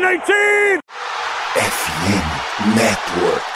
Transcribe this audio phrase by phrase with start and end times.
[0.00, 0.80] 2019!
[1.56, 3.49] FM Network.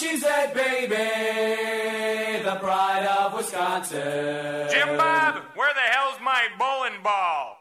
[0.00, 0.96] Cheesehead baby,
[2.42, 4.66] the pride of Wisconsin.
[4.70, 7.58] Jim Bob, where the hell's my bowling ball?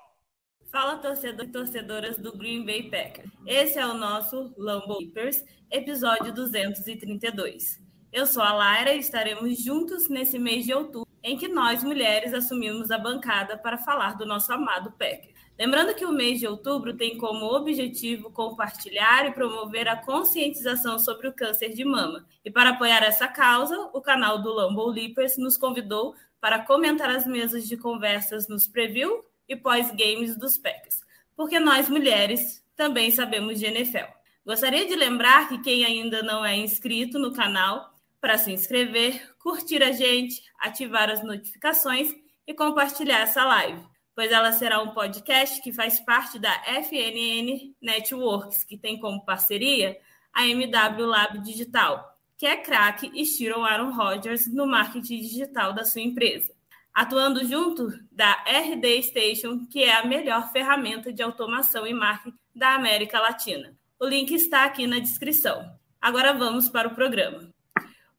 [0.72, 3.30] Fala torcedor e torcedoras do Green Bay Packers.
[3.46, 7.78] Esse é o nosso Lambo Keepers, episódio 232.
[8.14, 12.34] Eu sou a Laira e estaremos juntos nesse mês de outubro, em que nós mulheres
[12.34, 15.39] assumimos a bancada para falar do nosso amado Packers.
[15.60, 21.28] Lembrando que o mês de outubro tem como objetivo compartilhar e promover a conscientização sobre
[21.28, 22.26] o câncer de mama.
[22.46, 27.28] E para apoiar essa causa, o canal do Lambo Leapers nos convidou para comentar as
[27.28, 31.02] mesas de conversas nos preview e pós-games dos Packers,
[31.36, 34.14] porque nós mulheres também sabemos de NFL.
[34.46, 39.84] Gostaria de lembrar que quem ainda não é inscrito no canal, para se inscrever, curtir
[39.84, 42.14] a gente, ativar as notificações
[42.48, 43.89] e compartilhar essa live,
[44.20, 49.98] pois ela será um podcast que faz parte da FNN Networks, que tem como parceria
[50.34, 56.02] a MW Lab Digital, que é craque estilo Aaron Rodgers no marketing digital da sua
[56.02, 56.54] empresa
[56.94, 62.76] atuando junto da RD Station, que é a melhor ferramenta de automação e marketing da
[62.76, 63.74] América Latina.
[63.98, 65.66] O link está aqui na descrição.
[66.02, 67.50] Agora vamos para o programa.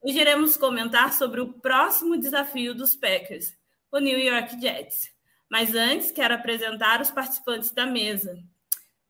[0.00, 3.54] Hoje iremos comentar sobre o próximo desafio dos Packers,
[3.92, 5.19] o New York Jets.
[5.50, 8.38] Mas antes, quero apresentar os participantes da mesa.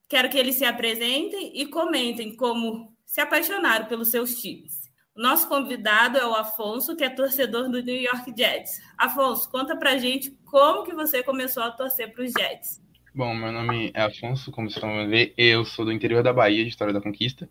[0.09, 4.81] Quero que eles se apresentem e comentem como se apaixonaram pelos seus times.
[5.15, 8.81] O nosso convidado é o Afonso, que é torcedor do New York Jets.
[8.97, 12.81] Afonso, conta pra gente como que você começou a torcer para os Jets.
[13.15, 16.63] Bom, meu nome é Afonso, como vocês estão vendo eu sou do interior da Bahia,
[16.63, 17.51] de História da Conquista,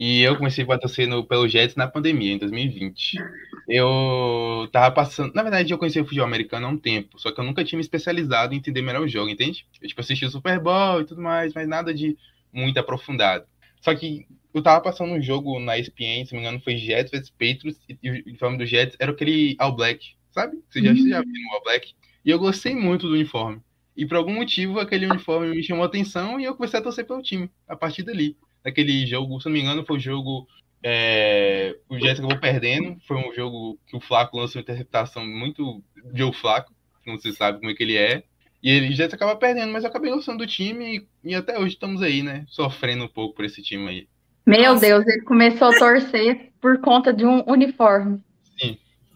[0.00, 3.18] e eu comecei a torcer no, pelo Jets na pandemia, em 2020.
[3.68, 7.40] Eu tava passando, na verdade eu conheci o futebol americano há um tempo, só que
[7.40, 9.66] eu nunca tinha me especializado em entender melhor o jogo, entende?
[9.80, 12.16] Eu tipo, assisti o Super Bowl e tudo mais, mas nada de
[12.52, 13.44] muito aprofundado.
[13.80, 17.10] Só que eu tava passando um jogo na ESPN, se não me engano, foi Jets
[17.12, 20.58] vs Patriots, e o uniforme do Jets era aquele All Black, sabe?
[20.70, 21.08] Você já, Uhum.
[21.08, 21.92] já viu o All Black?
[22.24, 23.60] E eu gostei muito do uniforme.
[23.96, 27.06] E por algum motivo, aquele uniforme me chamou a atenção e eu comecei a torcer
[27.06, 28.36] pelo time, a partir dali.
[28.64, 30.46] Naquele jogo, se não me engano, foi o jogo.
[30.82, 32.96] é, o Jets acabou perdendo.
[33.06, 35.82] Foi um jogo que o Flaco lançou uma interpretação muito
[36.14, 36.72] Joe Flaco,
[37.06, 38.22] não se sabe como é que ele é.
[38.62, 41.74] E ele Jets acaba perdendo, mas eu acabei gostando do time e, e até hoje
[41.74, 42.44] estamos aí, né?
[42.48, 44.08] Sofrendo um pouco por esse time aí.
[44.46, 44.80] Meu Nossa.
[44.80, 48.22] Deus, ele começou a torcer por conta de um uniforme.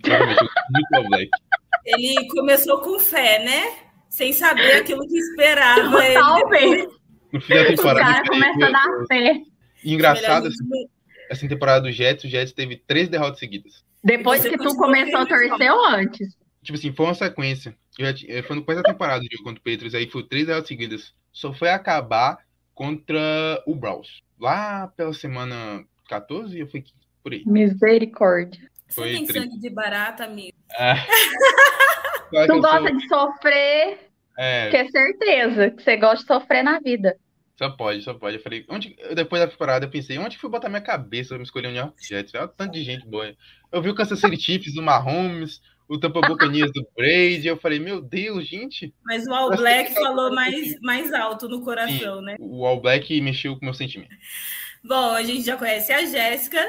[0.06, 1.31] Realmente, eu gosto muito Black.
[1.87, 3.84] Ele começou com fé, né?
[4.09, 6.05] Sem saber aquilo que esperava.
[6.05, 6.87] ele Talvez.
[7.34, 8.00] No fim da O temporada.
[8.00, 9.41] cara eu falei, começa a dar fé.
[9.84, 10.91] Engraçado, gente-
[11.31, 13.84] essa temporada do Jets, o Jets teve três derrotas seguidas.
[14.03, 16.37] Depois Você que tu continua começou a torcer ou antes?
[16.62, 17.77] Tipo assim, foi uma sequência.
[17.99, 20.23] Eu já eh, foi no começo da temporada do jogo contra o Patriots, aí foi
[20.23, 21.15] três derrotas seguidas.
[21.33, 22.39] Só foi acabar
[22.75, 24.23] contra o Browns.
[24.41, 26.94] Lá pela semana 14 ou foi 15?
[27.23, 27.43] Por aí.
[27.47, 28.61] Misericórdia.
[28.89, 29.43] Você Foi tem triste.
[29.49, 30.56] sangue de barata, amigo.
[30.78, 30.97] Ah.
[32.31, 33.99] Que Tu eu gosta sou- de sofrer,
[34.37, 37.17] É, que é certeza que você gosta de sofrer na vida.
[37.56, 38.37] Só pode, só pode.
[38.37, 38.97] Eu falei, onde...
[39.15, 41.70] depois da temporada eu pensei, onde que fui botar minha cabeça pra me escolher o
[41.70, 42.34] New York Jets?
[42.34, 43.34] Olha o tanto de gente boa.
[43.72, 47.78] Eu vi o Kansas City Chiefs, o Mahomes, o Tampa Buccaneers do Brady, eu falei,
[47.78, 52.37] meu Deus, gente, Mas o All Black que- falou mais, mais alto no coração, né?
[52.41, 54.14] o All Black mexeu com o meu sentimento.
[54.82, 56.60] Bom, a gente já conhece a Jéssica.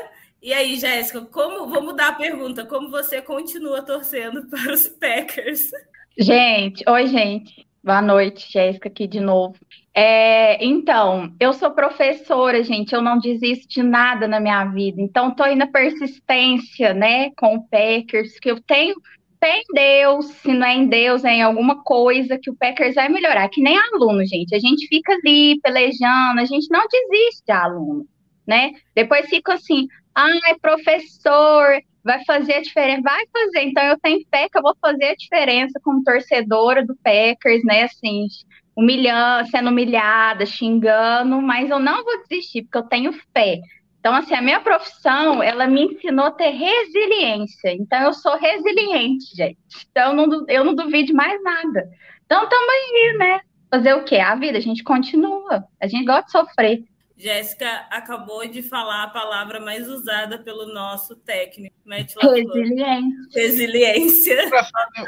[0.42, 2.66] E aí, Jéssica, como vou mudar a pergunta?
[2.66, 5.72] Como você continua torcendo para os Packers?
[6.18, 7.66] Gente, oi, gente.
[7.84, 9.56] Boa noite, Jéssica aqui de novo.
[9.98, 15.02] É, então, eu sou professora, gente, eu não desisto de nada na minha vida.
[15.02, 18.96] Então, tô aí na persistência, né, com o Packers, que eu tenho
[19.40, 22.96] fé em Deus, se não é em Deus, é em alguma coisa que o Packers
[22.96, 23.48] vai melhorar.
[23.48, 24.54] Que nem aluno, gente.
[24.54, 28.06] A gente fica ali pelejando, a gente não desiste de aluno,
[28.46, 28.72] né?
[28.94, 33.62] Depois fica assim, ai, professor, vai fazer a diferença, vai fazer.
[33.64, 37.84] Então eu tenho fé que eu vou fazer a diferença como torcedora do Packers, né?
[37.84, 38.28] Assim,
[38.76, 43.62] humilhando, sendo humilhada, xingando, mas eu não vou desistir, porque eu tenho fé.
[44.00, 47.74] Então, assim, a minha profissão, ela me ensinou a ter resiliência.
[47.74, 49.58] Então, eu sou resiliente, gente.
[49.90, 51.90] Então, eu não, eu não duvido mais nada.
[52.24, 53.42] Então, estamos aí, né?
[53.72, 54.18] Fazer o quê?
[54.18, 55.66] A vida, a gente continua.
[55.82, 56.84] A gente gosta de sofrer.
[57.18, 62.54] Jéssica acabou de falar a palavra mais usada pelo nosso técnico, Matt LaFleur.
[62.54, 63.16] Resiliente.
[63.34, 64.50] Resiliência.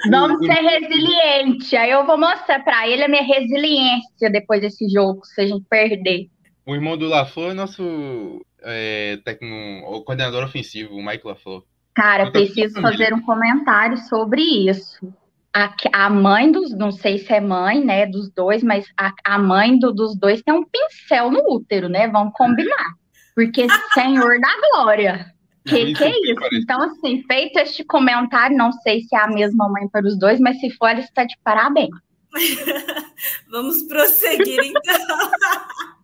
[0.09, 1.75] Vamos ser resiliente.
[1.75, 5.65] Aí eu vou mostrar pra ele a minha resiliência depois desse jogo, se a gente
[5.69, 6.29] perder.
[6.65, 11.63] O irmão do LaFleur é nosso é, técnico, o coordenador ofensivo, o Mike LaFleur.
[11.93, 15.11] Cara, preciso fazer um comentário sobre isso.
[15.57, 15.73] A,
[16.05, 19.79] a mãe dos, não sei se é mãe, né, dos dois, mas a, a mãe
[19.79, 22.07] do- dos dois tem um pincel no útero, né?
[22.07, 22.93] Vamos combinar.
[23.33, 25.25] Porque Senhor da Glória.
[25.67, 26.41] Que Isso que é isso?
[26.53, 30.39] Então, assim, feito este comentário, não sei se é a mesma mãe para os dois,
[30.39, 31.89] mas se for, ela está de parabéns.
[33.51, 35.17] Vamos prosseguir então.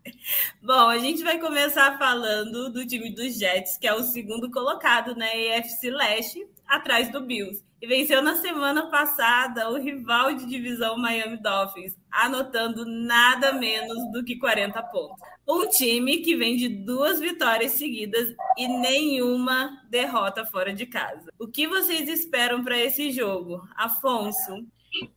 [0.61, 5.15] Bom, a gente vai começar falando do time dos Jets, que é o segundo colocado
[5.15, 7.63] na AFC Leste, atrás do Bills.
[7.81, 14.23] E venceu na semana passada o rival de divisão Miami Dolphins, anotando nada menos do
[14.23, 15.19] que 40 pontos.
[15.45, 21.29] Um time que vem de duas vitórias seguidas e nenhuma derrota fora de casa.
[21.37, 23.61] O que vocês esperam para esse jogo?
[23.75, 24.65] Afonso,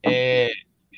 [0.02, 0.50] É,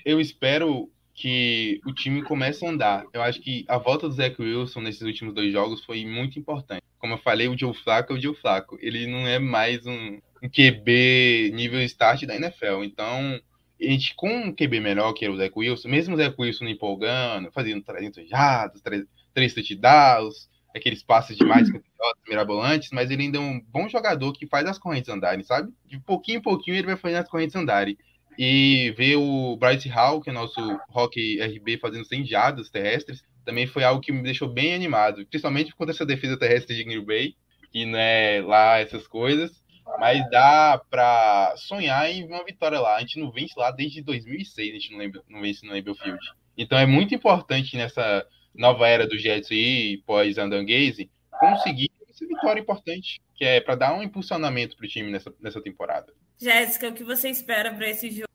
[0.07, 3.05] eu espero que o time comece a andar.
[3.13, 6.83] Eu acho que a volta do Zach Wilson nesses últimos dois jogos foi muito importante.
[6.97, 8.79] Como eu falei, o Joe Flacco é o Joe Flacco.
[8.81, 12.85] Ele não é mais um, um QB nível start da NFL.
[12.85, 13.41] Então,
[13.81, 16.67] a gente com um QB melhor, que era o Zach Wilson, mesmo o Zach Wilson
[16.67, 19.05] empolgando, fazendo 300 jardas, 3,
[19.35, 21.69] 3 touchdowns, aqueles passes demais
[22.29, 25.73] mirabolantes, mas ele ainda é um bom jogador que faz as correntes andarem, sabe?
[25.85, 27.99] De pouquinho em pouquinho ele vai fazendo as correntes andarem
[28.39, 33.67] e ver o Bryce Hall, que é nosso Rock RB, fazendo 100 jardas terrestres, também
[33.67, 37.35] foi algo que me deixou bem animado, principalmente contra essa defesa terrestre de Green Bay,
[37.73, 39.51] que não é lá essas coisas,
[39.99, 42.97] mas dá pra sonhar em uma vitória lá.
[42.97, 45.97] A gente não vence lá desde 2006, a gente não, lembra, não vence no Lambeau
[45.97, 46.21] Field.
[46.57, 48.25] Então é muito importante nessa
[48.55, 53.75] nova era do Jets aí, pós Andan Gaze, conseguir essa vitória importante, que é para
[53.75, 56.13] dar um impulsionamento pro time nessa, nessa temporada.
[56.41, 58.28] Jéssica, o que você espera para esse jogo?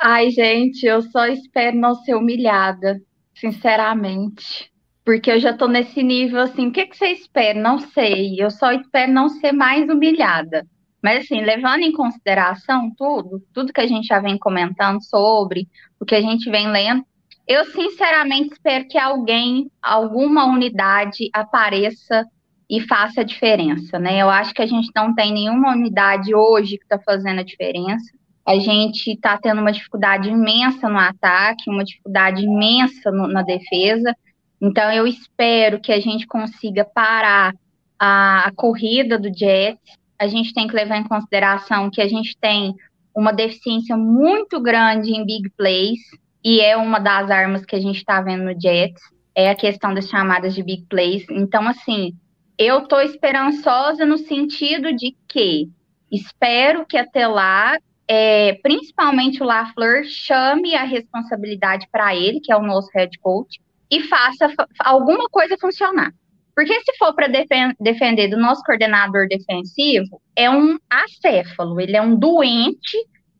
[0.00, 3.00] Ai, gente, eu só espero não ser humilhada,
[3.34, 4.70] sinceramente.
[5.04, 7.58] Porque eu já tô nesse nível assim, o que que você espera?
[7.58, 8.36] Não sei.
[8.38, 10.66] Eu só espero não ser mais humilhada.
[11.02, 15.68] Mas assim, levando em consideração tudo, tudo que a gente já vem comentando sobre,
[15.98, 17.04] o que a gente vem lendo,
[17.46, 22.24] eu sinceramente espero que alguém, alguma unidade apareça
[22.68, 24.20] e faça a diferença, né?
[24.20, 28.12] Eu acho que a gente não tem nenhuma unidade hoje que está fazendo a diferença.
[28.48, 34.14] A gente está tendo uma dificuldade imensa no ataque, uma dificuldade imensa no- na defesa.
[34.58, 37.52] Então, eu espero que a gente consiga parar
[37.98, 39.98] a, a corrida do Jets.
[40.18, 42.74] A gente tem que levar em consideração que a gente tem
[43.14, 45.98] uma deficiência muito grande em big plays,
[46.42, 49.02] e é uma das armas que a gente está vendo no Jets,
[49.34, 51.26] é a questão das chamadas de big plays.
[51.30, 52.14] Então, assim,
[52.56, 55.68] eu estou esperançosa no sentido de que
[56.10, 57.76] espero que até lá
[58.08, 63.60] é, principalmente o LaFleur, chame a responsabilidade para ele, que é o nosso head coach,
[63.90, 66.12] e faça fa- alguma coisa funcionar.
[66.54, 67.28] Porque se for para
[67.78, 72.98] defender do nosso coordenador defensivo, é um acéfalo, ele é um doente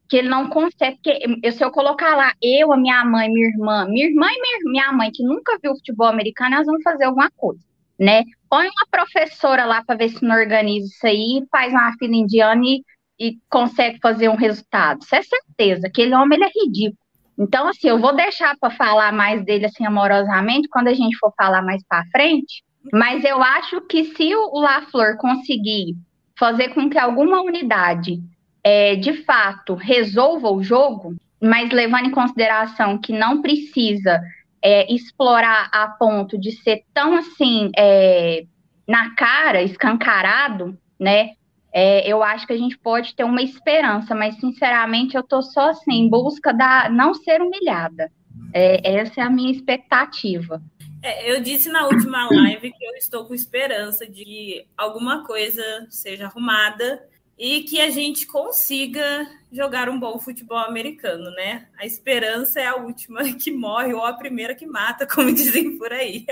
[0.08, 0.98] que ele não consegue.
[1.02, 4.58] Porque se eu colocar lá eu, a minha mãe, minha irmã, minha irmã e minha,
[4.70, 7.60] minha mãe, que nunca viu futebol americano, elas vão fazer alguma coisa,
[7.98, 8.22] né?
[8.48, 12.62] Põe uma professora lá para ver se não organiza isso aí, faz uma fila indiana
[12.64, 12.84] e
[13.18, 15.02] e consegue fazer um resultado.
[15.02, 15.86] Isso é certeza.
[15.86, 16.98] Aquele homem ele é ridículo.
[17.38, 21.32] Então, assim, eu vou deixar para falar mais dele assim amorosamente quando a gente for
[21.36, 22.64] falar mais para frente.
[22.92, 25.94] Mas eu acho que se o LaFleur conseguir
[26.38, 28.20] fazer com que alguma unidade
[28.62, 34.20] é, de fato resolva o jogo, mas levando em consideração que não precisa
[34.62, 38.44] é, explorar a ponto de ser tão assim é,
[38.86, 41.30] na cara, escancarado, né?
[41.72, 45.70] É, eu acho que a gente pode ter uma esperança, mas sinceramente eu tô só
[45.70, 48.10] assim, em busca da não ser humilhada.
[48.52, 50.62] É, essa é a minha expectativa.
[51.02, 55.62] É, eu disse na última live que eu estou com esperança de que alguma coisa
[55.90, 57.06] seja arrumada
[57.38, 61.68] e que a gente consiga jogar um bom futebol americano, né?
[61.78, 65.92] A esperança é a última que morre ou a primeira que mata, como dizem por
[65.92, 66.26] aí.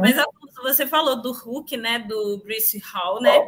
[0.00, 1.98] Mas Afonso, você falou do Hulk, né?
[1.98, 3.38] Do Bruce Hall, né?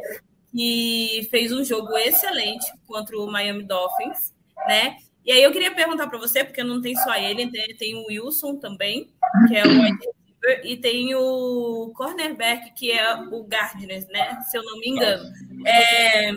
[0.53, 4.33] Que fez um jogo excelente contra o Miami Dolphins,
[4.67, 4.97] né?
[5.25, 8.57] E aí eu queria perguntar para você, porque não tem só ele, tem, o Wilson
[8.57, 9.09] também,
[9.47, 14.41] que é o receiver, e tem o cornerback, que é o Gardner, né?
[14.51, 15.23] Se eu não me engano.
[15.65, 16.33] É,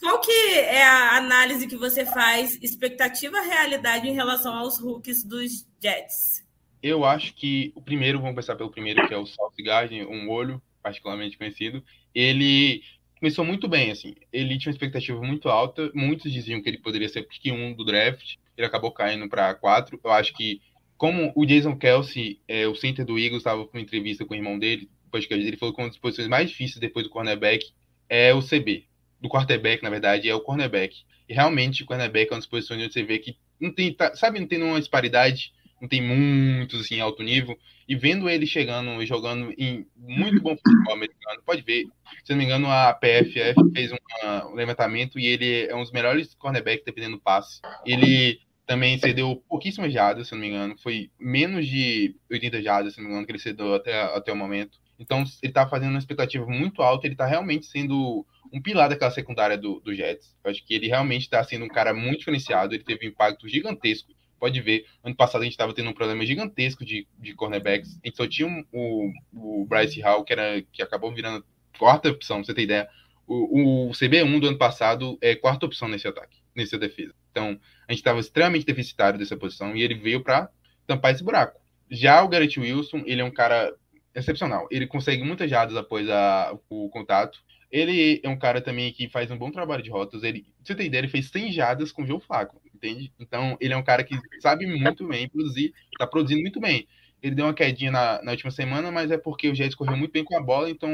[0.00, 5.66] qual que é a análise que você faz, expectativa realidade em relação aos rookies dos
[5.82, 6.46] Jets?
[6.82, 10.30] Eu acho que o primeiro, vamos começar pelo primeiro, que é o South Garden, um
[10.30, 11.82] olho particularmente conhecido.
[12.14, 12.82] Ele
[13.18, 14.14] começou muito bem, assim.
[14.32, 15.90] Ele tinha uma expectativa muito alta.
[15.94, 18.36] Muitos diziam que ele poderia ser pick 1 do draft.
[18.56, 20.00] Ele acabou caindo para 4.
[20.02, 20.60] Eu acho que,
[20.96, 24.36] como o Jason Kelsey, é, o center do Eagles, estava com uma entrevista com o
[24.36, 27.72] irmão dele, podcast dele, falou que uma das posições mais difíceis depois do cornerback
[28.08, 28.84] é o CB.
[29.20, 30.96] Do quarterback, na verdade, é o cornerback.
[31.28, 34.14] E realmente, o cornerback é uma das posições onde você vê que não tem, tá,
[34.14, 37.58] sabe, não tem uma disparidade, não tem muitos, assim, alto nível.
[37.88, 41.84] E vendo ele chegando e jogando em muito bom futebol americano, pode ver,
[42.24, 46.34] se não me engano, a PFF fez um levantamento e ele é um dos melhores
[46.34, 47.60] cornerbacks dependendo do passe.
[47.86, 53.00] Ele também cedeu pouquíssimas jardas, se não me engano, foi menos de 80 jardas, se
[53.00, 54.78] não me engano, que ele cedeu até, até o momento.
[54.98, 59.10] Então, ele está fazendo uma expectativa muito alta, ele está realmente sendo um pilar daquela
[59.10, 60.36] secundária do, do Jets.
[60.44, 63.48] Eu acho que ele realmente está sendo um cara muito diferenciado, ele teve um impacto
[63.48, 64.12] gigantesco.
[64.38, 67.98] Pode ver, ano passado a gente estava tendo um problema gigantesco de, de cornerbacks.
[68.02, 71.44] A gente só tinha o, o Bryce Hall, que, era, que acabou virando
[71.78, 72.88] quarta opção, pra você ter ideia.
[73.26, 77.14] O, o CB1 do ano passado é quarta opção nesse ataque, nessa defesa.
[77.30, 80.48] Então, a gente estava extremamente deficitário dessa posição e ele veio para
[80.86, 81.60] tampar esse buraco.
[81.90, 83.74] Já o Garrett Wilson, ele é um cara
[84.14, 84.66] excepcional.
[84.70, 87.38] Ele consegue muitas jardas após a, o contato.
[87.70, 90.22] Ele é um cara também que faz um bom trabalho de rotas.
[90.22, 93.12] Ele, você tem ideia, ele fez 100 jardas com o Joe Flaco, entende?
[93.18, 96.86] Então, ele é um cara que sabe muito bem produzir, está produzindo muito bem.
[97.20, 100.12] Ele deu uma quedinha na, na, última semana, mas é porque o Jets correu muito
[100.12, 100.88] bem com a bola, então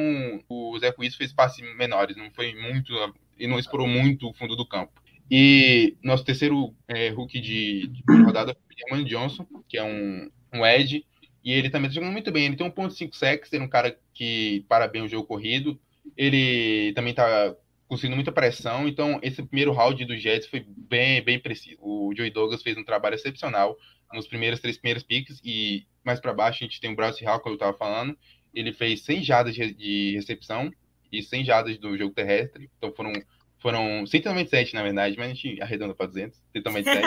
[0.48, 2.92] o Zé Wilson fez passes menores, não foi muito,
[3.38, 4.92] e não explorou muito o fundo do campo.
[5.30, 8.56] E nosso terceiro é, de, de rodada
[8.88, 11.04] foi o Johnson, que é um, um Ed,
[11.44, 12.46] e ele também está jogando muito bem.
[12.46, 15.78] Ele tem 1.5 sacks, ele é um cara que para bem o jogo corrido.
[16.16, 17.54] Ele também está
[17.88, 18.88] conseguindo muita pressão.
[18.88, 21.76] Então, esse primeiro round do Jets foi bem, bem preciso.
[21.80, 23.76] O Joey Douglas fez um trabalho excepcional
[24.12, 25.40] nos primeiros três primeiros picks.
[25.44, 28.16] E mais para baixo a gente tem o Bryce Hall, como eu estava falando.
[28.54, 30.70] Ele fez 100 jadas de recepção
[31.12, 32.70] e 100 jadas do jogo terrestre.
[32.78, 33.12] Então, foram,
[33.58, 36.38] foram 197, na verdade, mas a gente arredonda para 200.
[36.52, 37.06] 197.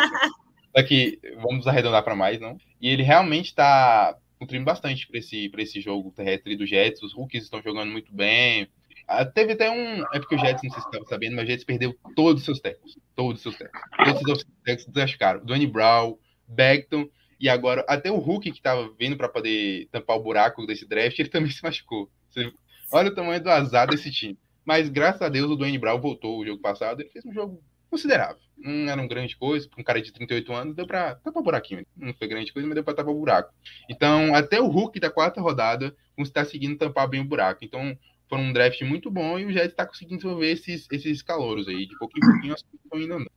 [0.76, 2.58] Só que vamos arredondar para mais, não?
[2.80, 7.02] E ele realmente está contribuindo bastante para esse, esse jogo terrestre do Jets.
[7.02, 8.68] Os rookies estão jogando muito bem.
[9.08, 10.04] Ah, teve até um.
[10.14, 12.46] É porque o Jets, não sei se estava sabendo, mas o Jets perdeu todos os
[12.46, 12.98] seus técnicos.
[13.16, 13.90] Todos os seus técnicos.
[14.04, 15.46] Todos os técnicos desascaram.
[15.46, 17.10] Donnie Brown, Beckton,
[17.40, 21.18] e agora até o Hulk que estava vindo para poder tampar o buraco desse draft,
[21.18, 22.10] ele também se machucou.
[22.30, 22.52] Você,
[22.92, 24.38] olha o tamanho do azar desse time.
[24.66, 27.00] Mas graças a Deus o Dwayne Brown voltou o jogo passado.
[27.00, 28.42] Ele fez um jogo considerável.
[28.58, 31.86] Não era uma grande coisa, um cara de 38 anos, deu para tapar o buraquinho.
[31.96, 33.54] Não foi grande coisa, mas deu para tapar o buraco.
[33.90, 37.64] Então, até o Hulk da quarta rodada está seguindo tampar bem o buraco.
[37.64, 37.98] Então,
[38.30, 41.86] foi um draft muito bom e o Jets está conseguindo desenvolver esses, esses calouros aí.
[41.86, 43.32] De pouquinho em pouquinho, as coisas estão indo andando.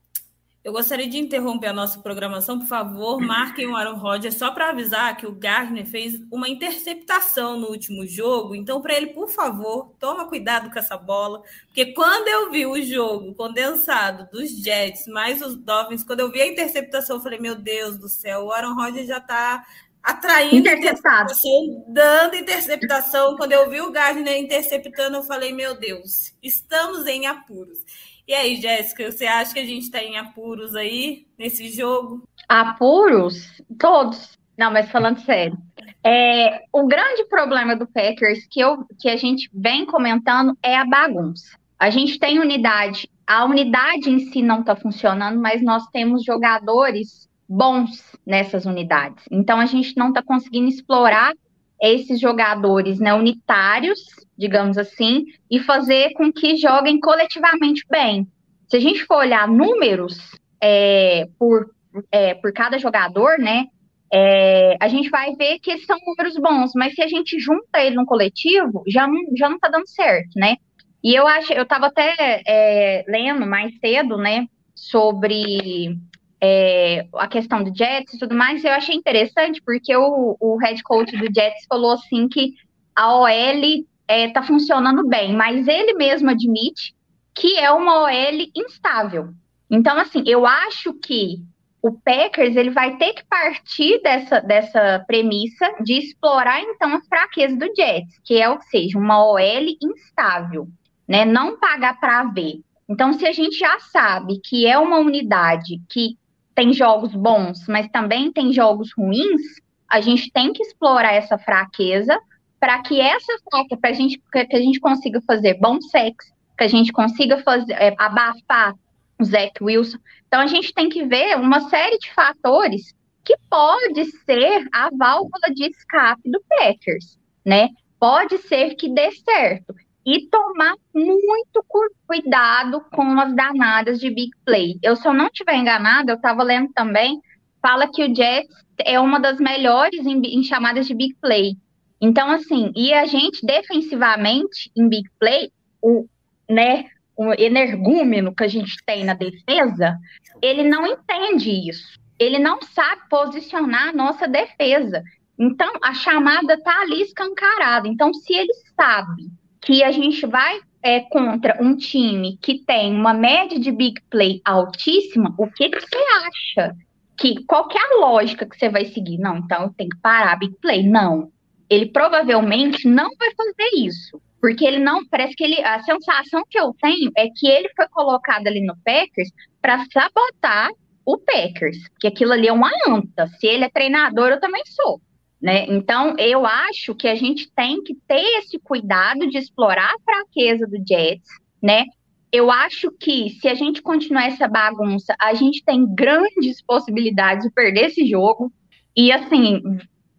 [0.62, 4.68] Eu gostaria de interromper a nossa programação, por favor, marquem o Aaron Rodgers só para
[4.68, 8.54] avisar que o Gardner fez uma interceptação no último jogo.
[8.54, 12.82] Então, para ele, por favor, toma cuidado com essa bola, porque quando eu vi o
[12.82, 17.54] jogo condensado dos Jets mais os Dolphins, quando eu vi a interceptação, eu falei: meu
[17.54, 19.64] Deus do céu, o Aaron Rodgers já está
[20.02, 23.37] atraindo interceptado, interceptação, dando interceptação.
[23.37, 27.78] Quando eu vi o Gardner interceptando, eu falei: meu Deus, estamos em apuros.
[28.26, 32.23] E aí, Jéssica, você acha que a gente está em apuros aí nesse jogo?
[32.49, 33.61] Apuros?
[33.78, 34.38] Todos.
[34.57, 35.57] Não, mas falando sério.
[36.04, 40.85] É, o grande problema do Packers que, eu, que a gente vem comentando é a
[40.85, 41.59] bagunça.
[41.78, 47.28] A gente tem unidade, a unidade em si não está funcionando, mas nós temos jogadores
[47.50, 49.25] bons nessas unidades.
[49.30, 51.35] Então a gente não está conseguindo explorar
[51.83, 54.00] esses jogadores né, unitários
[54.40, 58.26] digamos assim, e fazer com que joguem coletivamente bem.
[58.66, 60.19] Se a gente for olhar números
[60.62, 61.71] é, por,
[62.11, 63.66] é, por cada jogador, né,
[64.11, 67.97] é, a gente vai ver que são números bons, mas se a gente junta ele
[67.97, 70.57] no coletivo, já não, já não tá dando certo, né?
[71.04, 75.99] E eu acho, eu estava até é, lendo mais cedo, né, sobre
[76.42, 80.82] é, a questão do Jets e tudo mais, eu achei interessante, porque o, o head
[80.82, 82.54] coach do Jets falou assim que
[82.97, 86.94] a OL está é, tá funcionando bem, mas ele mesmo admite
[87.35, 89.30] que é uma OL instável.
[89.70, 91.37] Então, assim, eu acho que
[91.82, 97.56] o Packers ele vai ter que partir dessa, dessa premissa de explorar então a fraqueza
[97.56, 100.68] do Jets, que é, ou seja, uma OL instável,
[101.09, 101.25] né?
[101.25, 102.61] Não pagar para ver.
[102.88, 106.18] Então, se a gente já sabe que é uma unidade que
[106.61, 109.40] tem jogos bons, mas também tem jogos ruins,
[109.88, 112.21] a gente tem que explorar essa fraqueza
[112.61, 116.69] para que essa faca, para gente, que a gente consiga fazer bom sexo, que a
[116.69, 118.75] gente consiga fazer, é, abafar
[119.19, 119.97] o Zach Wilson.
[120.26, 125.55] Então, a gente tem que ver uma série de fatores que pode ser a válvula
[125.55, 127.71] de escape do Packers, né?
[127.99, 129.75] Pode ser que dê certo.
[130.11, 131.64] E tomar muito
[132.05, 134.76] cuidado com as danadas de big play.
[134.83, 137.21] Eu, se eu não estiver enganada, eu estava lendo também,
[137.62, 141.57] fala que o Jets é uma das melhores em, em chamadas de big play.
[142.00, 146.09] Então, assim, e a gente defensivamente em big play, o,
[146.50, 146.87] né,
[147.17, 149.97] o energúmeno que a gente tem na defesa,
[150.43, 152.00] ele não entende isso.
[152.19, 155.05] Ele não sabe posicionar a nossa defesa.
[155.38, 157.87] Então, a chamada está ali escancarada.
[157.87, 163.12] Então, se ele sabe que a gente vai é, contra um time que tem uma
[163.12, 166.75] média de big play altíssima, o que, que você acha?
[167.17, 169.19] Que qualquer lógica que você vai seguir?
[169.19, 170.83] Não, então eu tenho que parar a big play.
[170.83, 171.31] Não.
[171.69, 174.21] Ele provavelmente não vai fazer isso.
[174.40, 177.87] Porque ele não, parece que ele, a sensação que eu tenho é que ele foi
[177.88, 179.29] colocado ali no Packers
[179.61, 180.71] para sabotar
[181.05, 183.26] o Packers, que aquilo ali é uma anta.
[183.38, 185.00] Se ele é treinador, eu também sou.
[185.40, 185.64] Né?
[185.68, 190.66] Então, eu acho que a gente tem que ter esse cuidado de explorar a fraqueza
[190.66, 191.28] do Jets,
[191.62, 191.85] né?
[192.30, 197.52] Eu acho que se a gente continuar essa bagunça, a gente tem grandes possibilidades de
[197.52, 198.52] perder esse jogo.
[198.94, 199.62] E assim,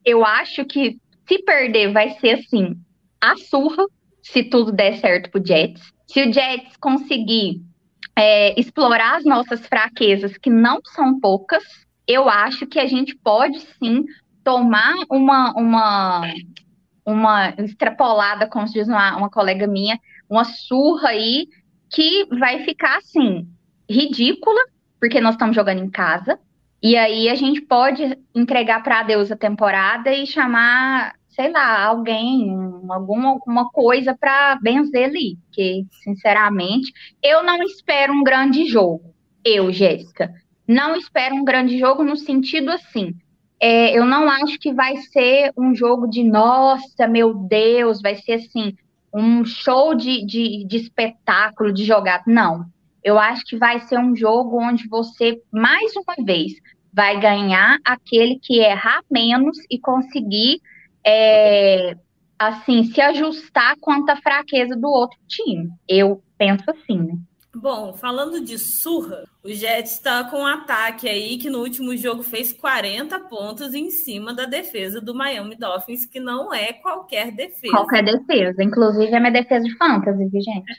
[0.04, 0.98] eu acho que
[1.28, 2.76] se perder vai ser assim,
[3.22, 3.86] a surra,
[4.24, 5.82] se tudo der certo pro Jets.
[6.08, 7.62] Se o Jets conseguir
[8.16, 11.64] é, explorar as nossas fraquezas, que não são poucas,
[12.08, 14.04] eu acho que a gente pode sim
[14.44, 16.34] tomar uma, uma,
[17.06, 21.48] uma extrapolada, como diz uma, uma colega minha, uma surra aí,
[21.90, 23.48] que vai ficar assim,
[23.90, 24.62] ridícula,
[25.00, 26.40] porque nós estamos jogando em casa.
[26.82, 32.54] E aí a gente pode entregar para Deus a temporada e chamar sei lá, alguém,
[32.90, 35.38] alguma, alguma coisa para benzer ali.
[35.46, 36.92] Porque, sinceramente,
[37.24, 39.14] eu não espero um grande jogo.
[39.44, 40.34] Eu, Jéssica,
[40.68, 43.16] não espero um grande jogo no sentido assim.
[43.62, 48.34] É, eu não acho que vai ser um jogo de nossa, meu Deus, vai ser
[48.34, 48.76] assim,
[49.14, 52.24] um show de, de, de espetáculo, de jogada.
[52.26, 52.66] Não.
[53.04, 56.54] Eu acho que vai ser um jogo onde você, mais uma vez,
[56.92, 60.60] vai ganhar aquele que errar menos e conseguir
[61.06, 61.96] é,
[62.38, 65.70] assim, se ajustar quanto à fraqueza do outro time.
[65.88, 67.14] Eu penso assim, né?
[67.54, 72.24] Bom, falando de surra, o Jets está com um ataque aí que no último jogo
[72.24, 77.74] fez 40 pontos em cima da defesa do Miami Dolphins, que não é qualquer defesa.
[77.74, 80.72] Qualquer defesa, inclusive é minha defesa de fantasy, viu, gente?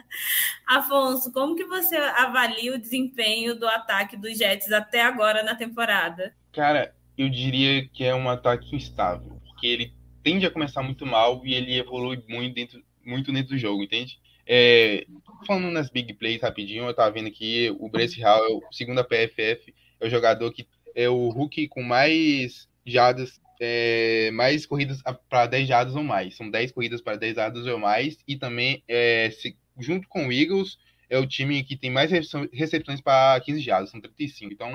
[0.68, 6.34] Afonso, como que você avalia o desempenho do ataque dos Jets até agora na temporada?
[6.52, 11.42] Cara, eu diria que é um ataque instável que ele tende a começar muito mal
[11.44, 14.18] e ele evolui muito dentro, muito dentro do jogo, entende?
[14.52, 15.06] É,
[15.46, 19.72] falando nas big plays rapidinho, eu tava vendo aqui o Brace Hall, segundo a PFF,
[20.00, 25.68] é o jogador que é o rookie com mais jadas, é, mais corridas para 10
[25.68, 26.36] jadas ou mais.
[26.36, 28.18] São 10 corridas para 10 jadas ou mais.
[28.26, 33.00] E também, é, se, junto com o Eagles, é o time que tem mais recepções
[33.00, 34.52] para 15 jadas, são 35.
[34.52, 34.68] Então,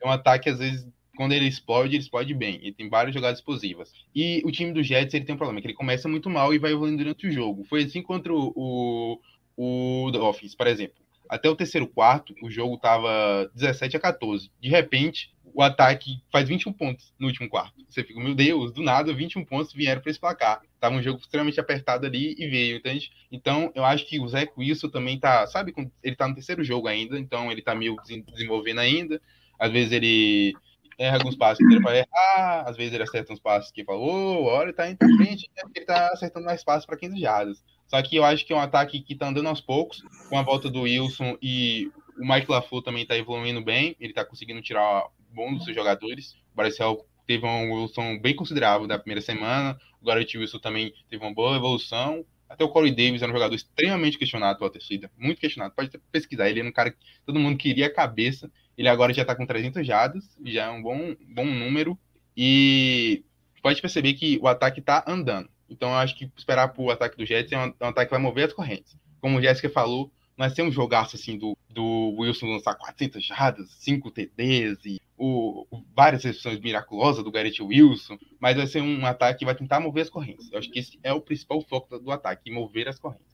[0.00, 2.60] é um ataque, às vezes, quando ele explode, ele explode bem.
[2.62, 3.92] Ele tem várias jogadas explosivas.
[4.14, 6.60] E o time do Jets, ele tem um problema, que ele começa muito mal e
[6.60, 7.64] vai evoluindo durante o jogo.
[7.64, 10.94] Foi assim contra o, o, o Dolphins, por exemplo.
[11.28, 14.48] Até o terceiro quarto, o jogo tava 17 a 14.
[14.60, 17.74] De repente, o ataque faz 21 pontos no último quarto.
[17.88, 20.62] Você fica, meu Deus, do nada, 21 pontos vieram para esse placar.
[20.78, 23.10] Tava um jogo extremamente apertado ali e veio, entende?
[23.32, 26.86] Então, eu acho que o Zé Wilson também tá, sabe, ele tá no terceiro jogo
[26.86, 27.96] ainda, então ele tá meio
[28.32, 29.20] desenvolvendo ainda.
[29.58, 30.54] Às vezes ele
[30.98, 33.98] erra alguns passos que ele vai errar, às vezes ele acerta uns passos que fala,
[33.98, 37.64] ô, oh, olha, tá indo pra frente, ele tá acertando mais passos para 15 jardas.
[37.86, 40.42] Só que eu acho que é um ataque que tá andando aos poucos, com a
[40.42, 45.06] volta do Wilson e o Mike LaFleur também tá evoluindo bem, ele tá conseguindo tirar
[45.32, 46.32] bom dos seus jogadores.
[46.52, 51.24] O Barcel teve um Wilson bem considerável da primeira semana, o Garrett Wilson também teve
[51.24, 52.24] uma boa evolução.
[52.48, 55.74] Até o Corey Davis era um jogador extremamente questionado pela torcida, muito questionado.
[55.74, 59.22] Pode pesquisar, ele é um cara que todo mundo queria a cabeça ele agora já
[59.22, 61.98] está com 300 jadas, já é um bom, bom número.
[62.36, 63.24] E
[63.60, 65.50] pode perceber que o ataque está andando.
[65.68, 68.06] Então eu acho que esperar para o ataque do Jets é um, é um, ataque
[68.06, 68.96] que vai mover as correntes.
[69.20, 73.68] Como o Jéssica falou, nós temos um jogaço assim do, do Wilson lançar 400 jardas,
[73.80, 79.40] 5 TDs e o, várias recepções miraculosas do Garrett Wilson, mas vai ser um ataque
[79.40, 80.50] que vai tentar mover as correntes.
[80.52, 83.28] Eu acho que esse é o principal foco do ataque, mover as correntes.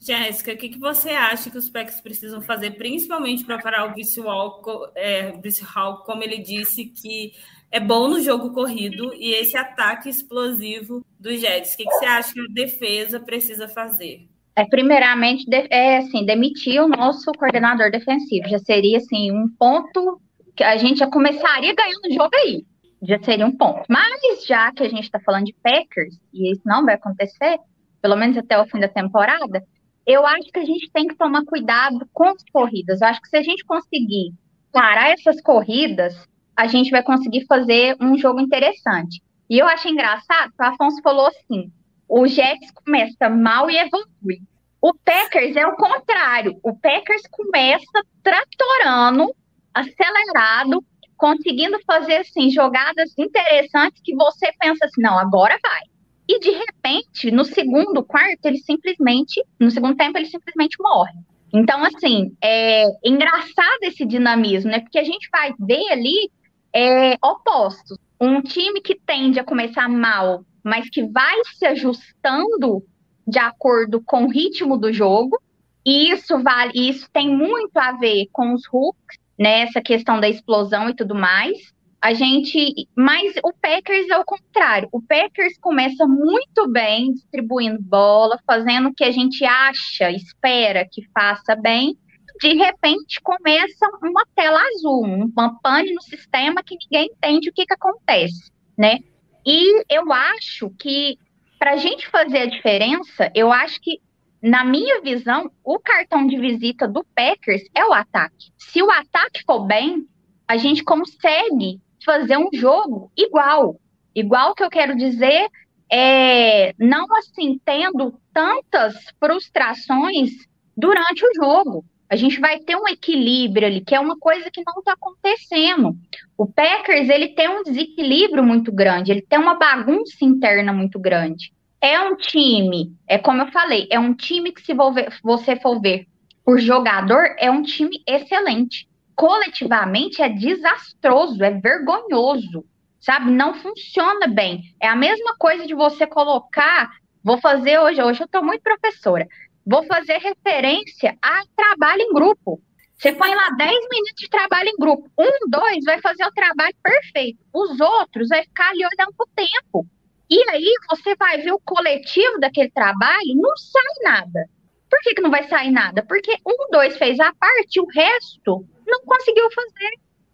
[0.00, 3.92] Jéssica, o que, que você acha que os Packers precisam fazer, principalmente para parar o
[3.92, 4.62] Brice Hall,
[4.96, 5.34] é,
[5.74, 7.34] Hall, como ele disse, que
[7.70, 11.74] é bom no jogo corrido e esse ataque explosivo dos Jets?
[11.74, 14.26] O que, que você acha que a defesa precisa fazer?
[14.56, 18.48] É, primeiramente, de, é, assim, demitir o nosso coordenador defensivo.
[18.48, 20.20] Já seria assim, um ponto
[20.62, 22.64] a gente já começaria ganhando o jogo aí.
[23.02, 23.82] Já seria um ponto.
[23.88, 27.58] Mas já que a gente está falando de Packers, e isso não vai acontecer,
[28.02, 29.64] pelo menos até o fim da temporada,
[30.06, 33.00] eu acho que a gente tem que tomar cuidado com as corridas.
[33.00, 34.32] Eu acho que se a gente conseguir
[34.72, 39.22] parar essas corridas, a gente vai conseguir fazer um jogo interessante.
[39.48, 41.72] E eu acho engraçado que o Afonso falou assim:
[42.08, 44.42] o Jets começa mal e evolui.
[44.82, 46.58] O Packers é o contrário.
[46.62, 49.34] O Packers começa tratorando,
[49.74, 50.84] acelerado,
[51.16, 55.82] conseguindo fazer assim jogadas interessantes que você pensa assim, não, agora vai.
[56.28, 61.12] E de repente, no segundo quarto, ele simplesmente, no segundo tempo, ele simplesmente morre.
[61.52, 64.80] Então, assim, é engraçado esse dinamismo, né?
[64.80, 66.30] Porque a gente vai ver ali
[66.72, 67.98] é, opostos.
[68.20, 72.84] Um time que tende a começar mal, mas que vai se ajustando
[73.26, 75.40] de acordo com o ritmo do jogo.
[75.84, 79.62] E isso vale, isso tem muito a ver com os hooks, né?
[79.62, 81.56] Essa questão da explosão e tudo mais.
[82.02, 84.88] A gente, mas o Packers é o contrário.
[84.92, 91.02] O Packers começa muito bem distribuindo bola, fazendo o que a gente acha, espera que
[91.12, 91.96] faça bem.
[92.40, 97.66] De repente começa uma tela azul, uma pane no sistema que ninguém entende o que,
[97.66, 98.98] que acontece, né?
[99.44, 101.18] E eu acho que
[101.58, 104.00] para a gente fazer a diferença, eu acho que
[104.42, 108.50] na minha visão, o cartão de visita do Packers é o ataque.
[108.56, 110.06] Se o ataque for bem,
[110.48, 113.78] a gente consegue fazer um jogo igual.
[114.14, 115.48] Igual que eu quero dizer,
[115.92, 120.30] é, não assim, tendo tantas frustrações
[120.76, 121.84] durante o jogo.
[122.08, 125.96] A gente vai ter um equilíbrio ali, que é uma coisa que não está acontecendo.
[126.36, 131.52] O Packers, ele tem um desequilíbrio muito grande, ele tem uma bagunça interna muito grande.
[131.80, 134.74] É um time, é como eu falei, é um time que se
[135.22, 136.06] você for ver
[136.44, 138.90] por jogador, é um time excelente
[139.20, 142.64] coletivamente é desastroso, é vergonhoso,
[142.98, 143.30] sabe?
[143.30, 144.62] Não funciona bem.
[144.80, 146.88] É a mesma coisa de você colocar.
[147.22, 149.28] Vou fazer hoje, hoje eu estou muito professora.
[149.66, 152.62] Vou fazer referência a trabalho em grupo.
[152.96, 155.10] Você põe lá 10 minutos de trabalho em grupo.
[155.18, 157.38] Um, dois vai fazer o trabalho perfeito.
[157.52, 159.86] Os outros vai ficar ali olhando pro tempo.
[160.30, 164.48] E aí você vai ver o coletivo daquele trabalho, não sai nada.
[164.88, 166.04] Por que, que não vai sair nada?
[166.06, 169.90] Porque um, dois fez a parte, o resto não conseguiu fazer.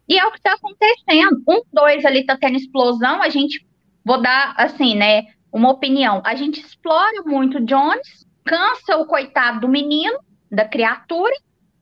[0.07, 1.41] E é o que está acontecendo.
[1.47, 3.65] Um, dois ali está tendo explosão, a gente,
[4.05, 6.21] vou dar assim, né, uma opinião.
[6.23, 10.19] A gente explora muito Jones, cansa o coitado do menino,
[10.51, 11.33] da criatura,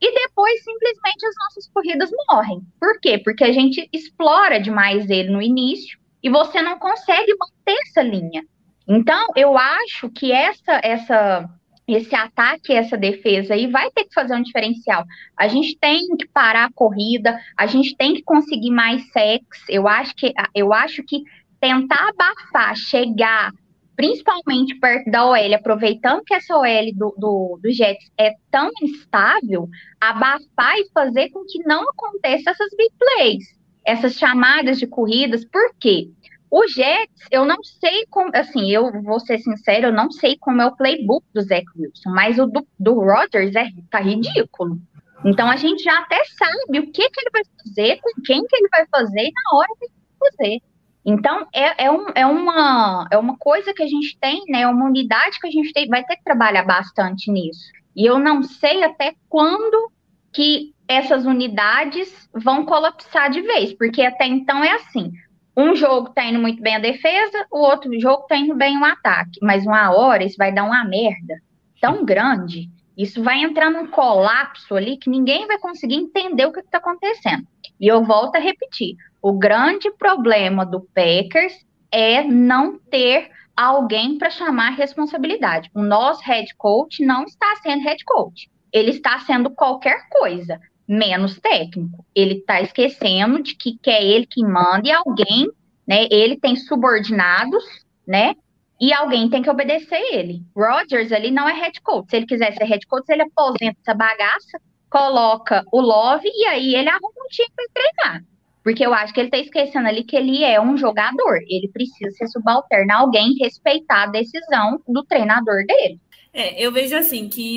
[0.02, 2.62] e depois simplesmente as nossas corridas morrem.
[2.80, 3.18] Por quê?
[3.18, 8.44] Porque a gente explora demais ele no início e você não consegue manter essa linha.
[8.88, 11.48] Então, eu acho que essa essa
[11.88, 15.06] esse ataque, essa defesa aí vai ter que fazer um diferencial.
[15.38, 19.46] A gente tem que parar a corrida, a gente tem que conseguir mais sex.
[19.70, 21.22] Eu acho que eu acho que
[21.60, 23.52] tentar abafar, chegar
[23.96, 29.70] principalmente perto da OL, aproveitando que essa OL do, do, do Jets é tão instável,
[30.02, 33.55] abafar e fazer com que não aconteça essas big plays,
[33.86, 36.10] essas chamadas de corridas, por quê?
[36.50, 40.62] O Jets, eu não sei como, assim, eu vou ser sincero, eu não sei como
[40.62, 44.80] é o playbook do Zach Wilson, mas o do, do Rodgers é, tá ridículo.
[45.26, 48.56] Então a gente já até sabe o que, que ele vai fazer, com quem que
[48.56, 50.62] ele vai fazer e na hora que ele vai fazer.
[51.04, 54.62] Então é, é, um, é, uma, é uma coisa que a gente tem, né?
[54.62, 57.72] É uma unidade que a gente tem, vai ter que trabalhar bastante nisso.
[57.96, 59.92] E eu não sei até quando
[60.32, 65.12] que essas unidades vão colapsar de vez, porque até então é assim
[65.58, 68.84] um jogo tá indo muito bem a defesa, o outro jogo tá indo bem o
[68.84, 69.40] ataque.
[69.42, 71.36] Mas uma hora isso vai dar uma merda
[71.80, 76.60] tão grande, isso vai entrar num colapso ali que ninguém vai conseguir entender o que
[76.60, 77.48] está acontecendo.
[77.80, 81.54] E eu volto a repetir: o grande problema do Packers
[81.92, 85.72] é não ter alguém para chamar responsabilidade.
[85.74, 88.50] O nosso head coach não está sendo head coach.
[88.74, 92.06] Ele está sendo qualquer coisa menos técnico.
[92.14, 95.50] Ele está esquecendo de que, que é ele que manda e alguém,
[95.88, 96.08] né?
[96.12, 97.64] Ele tem subordinados,
[98.08, 98.36] né?
[98.80, 100.44] E alguém tem que obedecer ele.
[100.56, 102.10] Rogers ali não é head coach.
[102.10, 106.76] Se ele quiser ser head coach, ele aposenta essa bagaça, coloca o Love e aí
[106.76, 108.24] ele arruma um time para treinar.
[108.64, 111.38] Porque eu acho que ele está esquecendo ali que ele é um jogador.
[111.48, 116.00] Ele precisa ser subalterno a alguém respeitar a decisão do treinador dele.
[116.34, 117.56] É, eu vejo assim que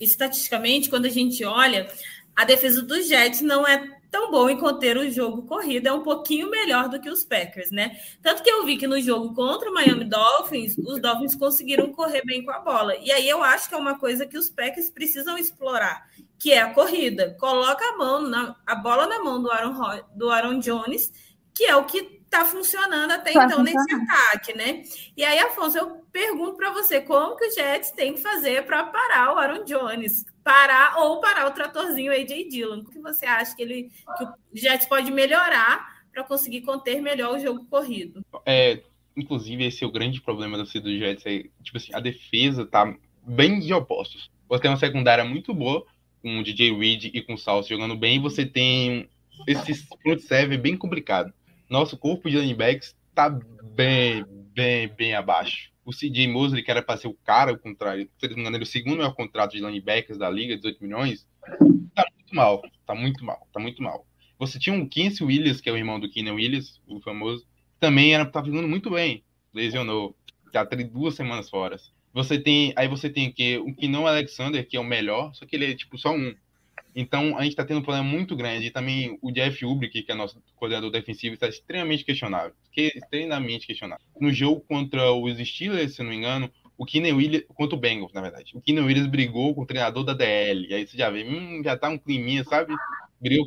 [0.00, 1.86] estatisticamente, quando a gente olha,
[2.34, 6.02] a defesa dos Jets não é tão bom em conter o jogo corrido, é um
[6.02, 7.98] pouquinho melhor do que os Packers, né?
[8.22, 12.22] Tanto que eu vi que no jogo contra o Miami Dolphins, os Dolphins conseguiram correr
[12.24, 12.94] bem com a bola.
[12.96, 16.06] E aí eu acho que é uma coisa que os Packers precisam explorar,
[16.38, 17.34] que é a corrida.
[17.40, 21.10] Coloca a mão na, a bola na mão do Aaron, do Aaron Jones,
[21.54, 24.82] que é o que está funcionando até tá então nesse ataque, né?
[25.16, 28.84] E aí, Afonso, eu pergunto para você, como que o Jets tem que fazer para
[28.84, 30.24] parar o Aaron Jones?
[30.42, 32.80] Parar ou parar o tratorzinho AJ Dillon.
[32.80, 37.36] O que você acha que ele que o Jets pode melhorar para conseguir conter melhor
[37.36, 38.24] o jogo corrido?
[38.44, 38.82] É,
[39.16, 42.94] inclusive esse é o grande problema da do Jets, é, tipo assim, a defesa tá
[43.22, 44.30] bem de opostos.
[44.48, 45.84] Você tem uma secundária muito boa
[46.20, 49.08] com o DJ Reed e com o Salso jogando bem, e você tem
[49.46, 51.32] esse front seven bem complicado.
[51.68, 54.24] Nosso corpo de running backs tá bem,
[54.54, 58.28] bem, bem abaixo o CJ Mosley, que era para ser o cara, o contrário, se
[58.28, 61.26] não me engano, é o segundo maior contrato de linebackers da liga, 18 milhões,
[61.94, 64.06] tá muito mal, tá muito mal, tá muito mal.
[64.38, 67.46] Você tinha um Quincy Williams, que é o irmão do Keenan Williams, o famoso,
[67.78, 70.16] também era tá jogando muito bem, lesionou,
[70.52, 71.76] tá duas semanas fora.
[72.12, 75.56] Você tem, aí você tem que o Kinon Alexander, que é o melhor, só que
[75.56, 76.34] ele é tipo só um.
[76.94, 78.66] Então, a gente está tendo um problema muito grande.
[78.66, 82.52] E também o Jeff Ubrick, que é nosso coordenador defensivo, está extremamente questionável.
[82.70, 84.04] Que, extremamente questionável.
[84.20, 88.12] No jogo contra os Steelers, se não me engano, o Keenan Williams, contra o Bengals,
[88.12, 88.52] na verdade.
[88.54, 90.66] O Keenan Williams brigou com o treinador da DL.
[90.68, 92.74] E aí você já vê, hum, já tá um climinha, sabe?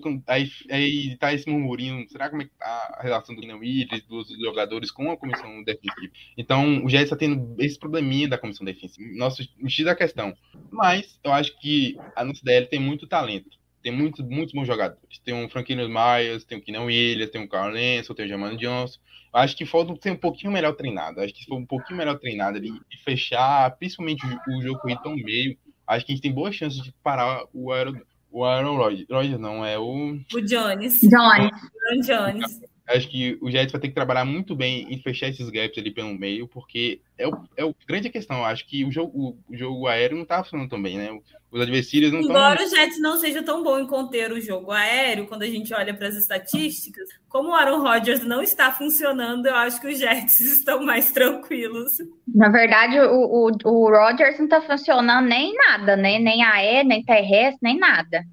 [0.01, 4.03] Com, aí, aí tá esse murmurinho, será como é que tá a relação do Williams,
[4.07, 6.13] dos jogadores com a comissão defensiva?
[6.37, 9.09] Então, o Jets está tendo esse probleminha da comissão defensiva.
[9.17, 10.33] Nosso X da questão.
[10.71, 13.57] Mas, eu acho que a nossa DL tem muito talento.
[13.83, 15.19] Tem muitos, muitos bons jogadores.
[15.23, 18.57] Tem o Franquinho Myers, tem o Keenan Williams, tem o Carl Lenson, tem o Jamano
[18.57, 18.97] Johnson.
[19.33, 21.19] Eu acho que falta ser um pouquinho melhor treinado.
[21.19, 24.61] Eu acho que se for um pouquinho melhor treinado ali e fechar, principalmente o, o
[24.61, 27.99] jogo corrido tão meio, acho que a gente tem boas chances de parar o Aaron,
[28.35, 29.39] o Aaron Rodgers.
[29.39, 30.19] Não, é o...
[30.33, 30.99] O Jones.
[30.99, 31.51] Jones.
[31.87, 32.61] Aaron Jones.
[32.87, 35.89] Acho que o Jets vai ter que trabalhar muito bem em fechar esses gaps ali
[35.89, 38.45] pelo meio, porque é o, é o grande questão.
[38.45, 41.09] Acho que o jogo, o jogo aéreo não tá funcionando tão bem, né?
[41.51, 42.35] Os adversários não estão.
[42.35, 42.65] Embora tão...
[42.65, 45.95] o Jets não seja tão bom em conter o jogo aéreo, quando a gente olha
[45.95, 50.39] para as estatísticas, como o Aaron Rodgers não está funcionando, eu acho que os Jets
[50.41, 51.93] estão mais tranquilos.
[52.27, 56.19] Na verdade, o, o, o Rodgers não está funcionando nem nada, né?
[56.19, 58.23] Nem aéreo, nem terrestre, nem nada.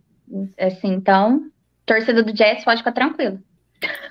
[0.59, 1.47] Assim, então,
[1.87, 3.41] torcida do Jets pode ficar tranquilo.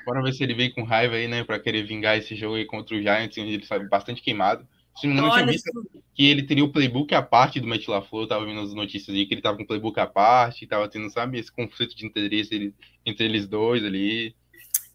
[0.06, 2.66] Bora ver se ele veio com raiva aí, né, para querer vingar esse jogo aí
[2.66, 4.68] contra o Giants, onde ele sabe bastante queimado.
[4.98, 5.72] Se não eu tinha visto
[6.14, 9.26] que ele teria o playbook à parte do Matt LaFleur, tava vendo as notícias aí
[9.26, 12.74] que ele tava com o playbook à parte, tava tendo, sabe, esse conflito de interesse
[13.06, 14.36] entre eles dois ali.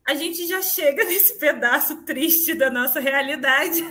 [0.06, 3.82] A gente já chega nesse pedaço triste da nossa realidade.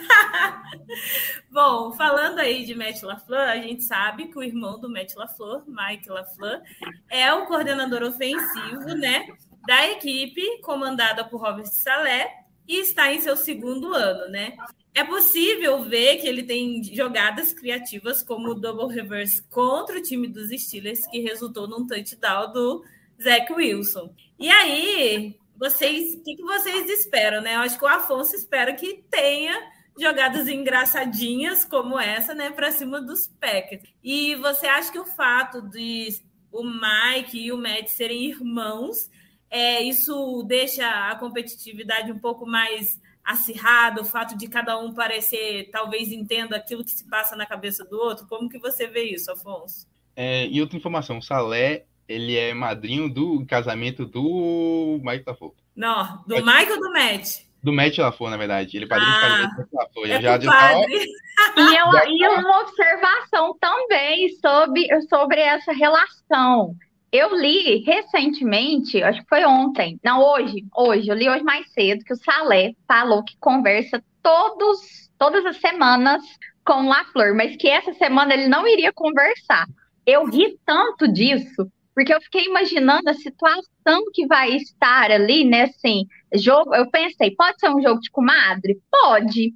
[1.51, 5.63] Bom, falando aí de Matt LaFleur, a gente sabe que o irmão do Matt LaFleur,
[5.67, 6.61] Mike LaFleur,
[7.09, 9.27] é o coordenador ofensivo, né?
[9.65, 14.55] Da equipe comandada por Robert Salé e está em seu segundo ano, né?
[14.93, 20.27] É possível ver que ele tem jogadas criativas como o double reverse contra o time
[20.27, 22.83] dos Steelers, que resultou num touchdown do
[23.21, 24.13] Zach Wilson.
[24.39, 27.55] E aí, vocês, o que, que vocês esperam, né?
[27.55, 29.53] Eu acho que o Afonso espera que tenha
[29.97, 33.83] jogadas engraçadinhas como essa, né, para cima dos Packers.
[34.03, 36.19] E você acha que o fato de
[36.51, 39.09] o Mike e o Matt serem irmãos
[39.55, 45.69] é, isso deixa a competitividade um pouco mais acirrada, o fato de cada um parecer,
[45.71, 48.27] talvez entenda aquilo que se passa na cabeça do outro.
[48.27, 49.87] Como que você vê isso, Afonso?
[50.13, 55.53] É, e outra informação, o Salé, ele é madrinho do casamento do Mike Lafon.
[55.73, 57.45] Não, do ou do Matt?
[57.63, 58.75] Do Matt Lafon, na verdade.
[58.75, 60.05] Ele é padrinho ah, do casamento do Lafon.
[60.05, 66.75] É já, já, já, e, eu, e uma observação também sobre, sobre essa relação.
[67.17, 72.03] Eu li recentemente, acho que foi ontem, não, hoje, hoje, eu li hoje mais cedo,
[72.03, 76.21] que o Salé falou que conversa todos, todas as semanas
[76.65, 79.65] com o Lafleur, mas que essa semana ele não iria conversar.
[80.05, 85.63] Eu ri tanto disso, porque eu fiquei imaginando a situação que vai estar ali, né?
[85.63, 86.75] Assim, jogo.
[86.75, 88.77] Eu pensei, pode ser um jogo de comadre?
[88.91, 89.53] Pode.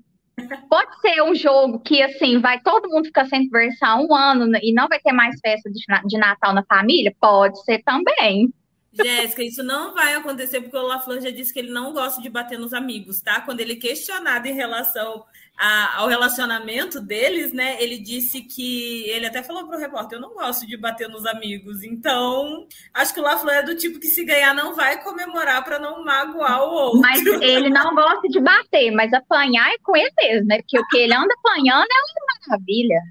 [0.70, 4.74] Pode ser um jogo que, assim, vai todo mundo ficar sem conversar um ano e
[4.74, 7.16] não vai ter mais festa de, Natal na família?
[7.20, 8.54] Pode ser também.
[8.92, 12.30] Jéssica, isso não vai acontecer porque o LaFleur já disse que ele não gosta de
[12.30, 13.42] bater nos amigos, tá?
[13.42, 15.24] Quando ele é questionado em relação
[15.60, 17.76] a, ao relacionamento deles, né?
[17.84, 21.26] Ele disse que ele até falou para o repórter: eu não gosto de bater nos
[21.26, 21.84] amigos.
[21.84, 25.78] Então, acho que o LaFleur é do tipo que se ganhar não vai comemorar para
[25.78, 27.02] não magoar o outro.
[27.02, 30.58] Mas ele não gosta de bater, mas apanhar é com ele mesmo, né?
[30.60, 33.02] Porque o que ele anda apanhando é uma maravilha.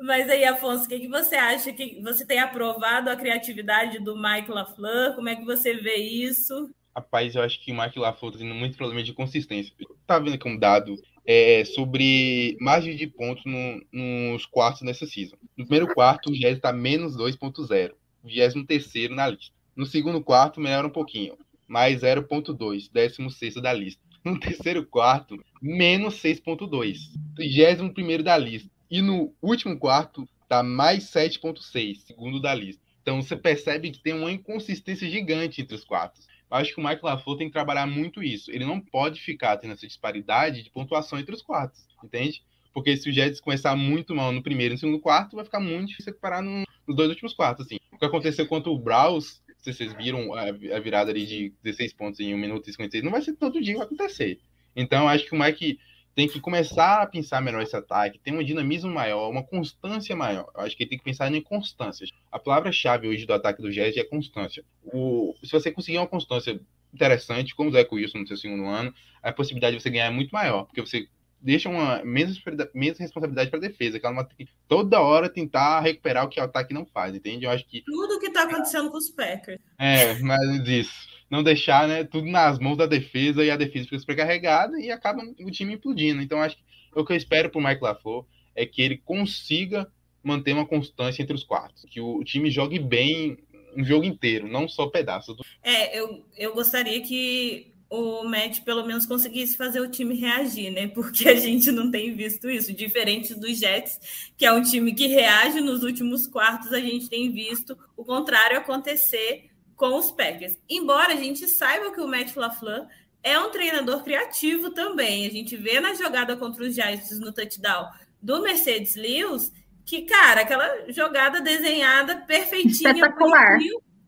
[0.00, 1.72] Mas aí, Afonso, o que, que você acha?
[1.72, 5.14] que Você tem aprovado a criatividade do Mike LaFleur?
[5.14, 6.68] Como é que você vê isso?
[6.96, 9.72] Rapaz, eu acho que o Mike LaFleur está tendo muito problema de consistência.
[10.04, 15.36] Tá vendo aqui um dado é, sobre margem de pontos no, nos quartos nessa season.
[15.56, 17.92] No primeiro quarto, o Jazz está menos 2.0,
[18.24, 19.54] 23 na lista.
[19.74, 24.02] No segundo quarto, melhora um pouquinho, mais 0.2, 16 da lista.
[24.24, 26.96] No terceiro quarto, menos 6.2,
[27.36, 28.70] 21 da lista.
[28.90, 32.82] E no último quarto, tá mais 7.6, segundo da lista.
[33.00, 36.28] Então você percebe que tem uma inconsistência gigante entre os quartos.
[36.52, 38.50] Acho que o Michael LaFleur tem que trabalhar muito isso.
[38.50, 42.42] Ele não pode ficar tendo essa disparidade de pontuação entre os quartos, entende?
[42.74, 45.60] Porque se o Jets começar muito mal no primeiro e no segundo quarto, vai ficar
[45.60, 47.66] muito difícil recuperar no, nos dois últimos quartos.
[47.66, 47.76] Assim.
[47.90, 51.94] O que aconteceu contra o Browns, se vocês viram a, a, virada ali de 16
[51.94, 54.38] pontos em 1 minuto e 56, não vai ser todo dia que vai acontecer.
[54.76, 55.78] Então, acho que o Mike
[56.14, 60.50] tem que começar a pensar melhor esse ataque, tem um dinamismo maior, uma constância maior.
[60.54, 62.10] Eu acho que tem que pensar em constâncias.
[62.30, 64.64] A palavra-chave hoje do ataque do Jazz é constância.
[64.84, 66.60] O, se você conseguir uma constância
[66.92, 70.10] interessante, como o Zé Wilson no seu segundo ano, a possibilidade de você ganhar é
[70.10, 71.08] muito maior, porque você
[71.42, 72.40] deixa uma menos,
[72.74, 76.40] menos responsabilidade para a defesa, que ela tem que toda hora tentar recuperar o que
[76.40, 77.44] o ataque não faz, entende?
[77.44, 79.60] Eu acho que tudo que está acontecendo com os Packers.
[79.78, 83.98] É, mas isso não deixar né, tudo nas mãos da defesa e a defesa fica
[83.98, 86.20] sobrecarregada e acaba o time implodindo.
[86.20, 86.62] Então, acho que
[86.94, 89.90] o que eu espero para o Mike LaFleur é que ele consiga
[90.22, 93.38] manter uma constância entre os quartos, que o time jogue bem
[93.74, 95.34] um jogo inteiro, não só pedaços.
[95.34, 95.42] Do...
[95.62, 100.88] É, eu, eu gostaria que o Matt pelo menos conseguisse fazer o time reagir, né?
[100.88, 102.72] Porque a gente não tem visto isso.
[102.72, 107.30] Diferente dos Jets, que é um time que reage nos últimos quartos, a gente tem
[107.30, 110.56] visto o contrário acontecer com os Packers.
[110.70, 112.86] Embora a gente saiba que o Matt LaFleur
[113.22, 115.26] é um treinador criativo também.
[115.26, 117.90] A gente vê na jogada contra os Giants no touchdown
[118.22, 119.52] do Mercedes Lewis
[119.84, 122.90] que, cara, aquela jogada desenhada perfeitinha.
[122.90, 123.58] Espetacular.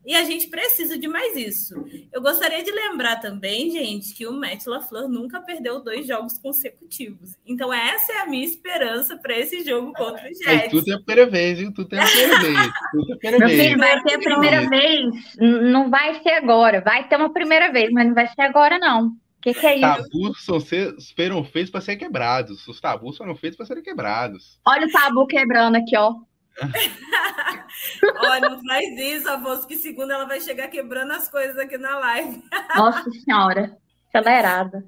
[0.05, 1.73] E a gente precisa de mais isso.
[2.13, 7.31] Eu gostaria de lembrar também, gente, que o Matt LaFleur nunca perdeu dois jogos consecutivos.
[7.45, 10.47] Então, essa é a minha esperança para esse jogo contra o Jets.
[10.47, 11.73] É, tudo é a primeira vez, viu?
[11.73, 12.71] Tudo é a primeira vez.
[12.91, 13.61] Tudo é a primeira Meu vez.
[13.61, 15.35] filho, vai ser a primeira vez.
[15.39, 16.81] Não vai ser agora.
[16.81, 19.07] Vai ter uma primeira vez, mas não vai ser agora, não.
[19.07, 19.81] O que, que é isso?
[19.81, 22.67] Tabus são ser, foram feitos para ser quebrados.
[22.67, 24.59] Os tabus foram feitos para serem quebrados.
[24.65, 26.15] Olha o tabu quebrando aqui, ó.
[28.17, 31.97] Olha, não faz isso, Afonso, que segunda ela vai chegar quebrando as coisas aqui na
[31.99, 32.43] live.
[32.75, 34.87] Nossa Senhora, acelerada.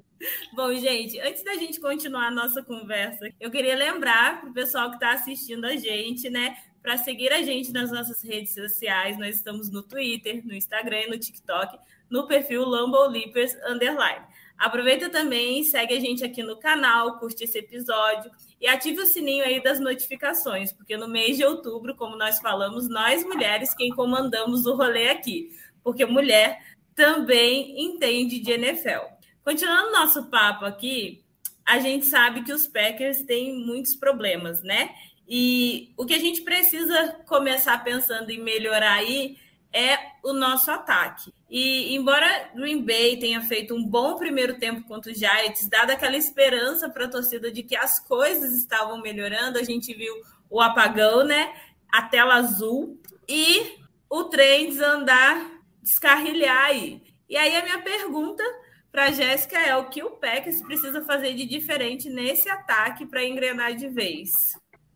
[0.54, 4.88] Bom, gente, antes da gente continuar a nossa conversa, eu queria lembrar para o pessoal
[4.88, 9.16] que está assistindo a gente, né, para seguir a gente nas nossas redes sociais.
[9.16, 11.78] Nós estamos no Twitter, no Instagram e no TikTok,
[12.10, 14.24] no perfil Lambo Leapers Underline.
[14.58, 19.44] Aproveita também, segue a gente aqui no canal, curte esse episódio e ative o sininho
[19.44, 24.66] aí das notificações, porque no mês de outubro, como nós falamos, nós mulheres quem comandamos
[24.66, 25.50] o rolê aqui,
[25.82, 26.60] porque mulher
[26.94, 29.06] também entende de NFL.
[29.44, 31.24] Continuando nosso papo aqui,
[31.64, 34.90] a gente sabe que os Packers têm muitos problemas, né?
[35.28, 39.36] E o que a gente precisa começar pensando em melhorar aí
[39.72, 41.32] é o nosso ataque.
[41.48, 46.16] E embora Green Bay tenha feito um bom primeiro tempo contra os Giants, dada aquela
[46.16, 50.14] esperança para a torcida de que as coisas estavam melhorando, a gente viu
[50.50, 51.54] o apagão, né?
[51.90, 53.78] A tela azul e
[54.10, 55.50] o trem desandar,
[55.82, 57.02] descarrilhar aí.
[57.28, 58.42] E aí a minha pergunta
[58.92, 63.74] para Jéssica é o que o Packers precisa fazer de diferente nesse ataque para engrenar
[63.74, 64.32] de vez?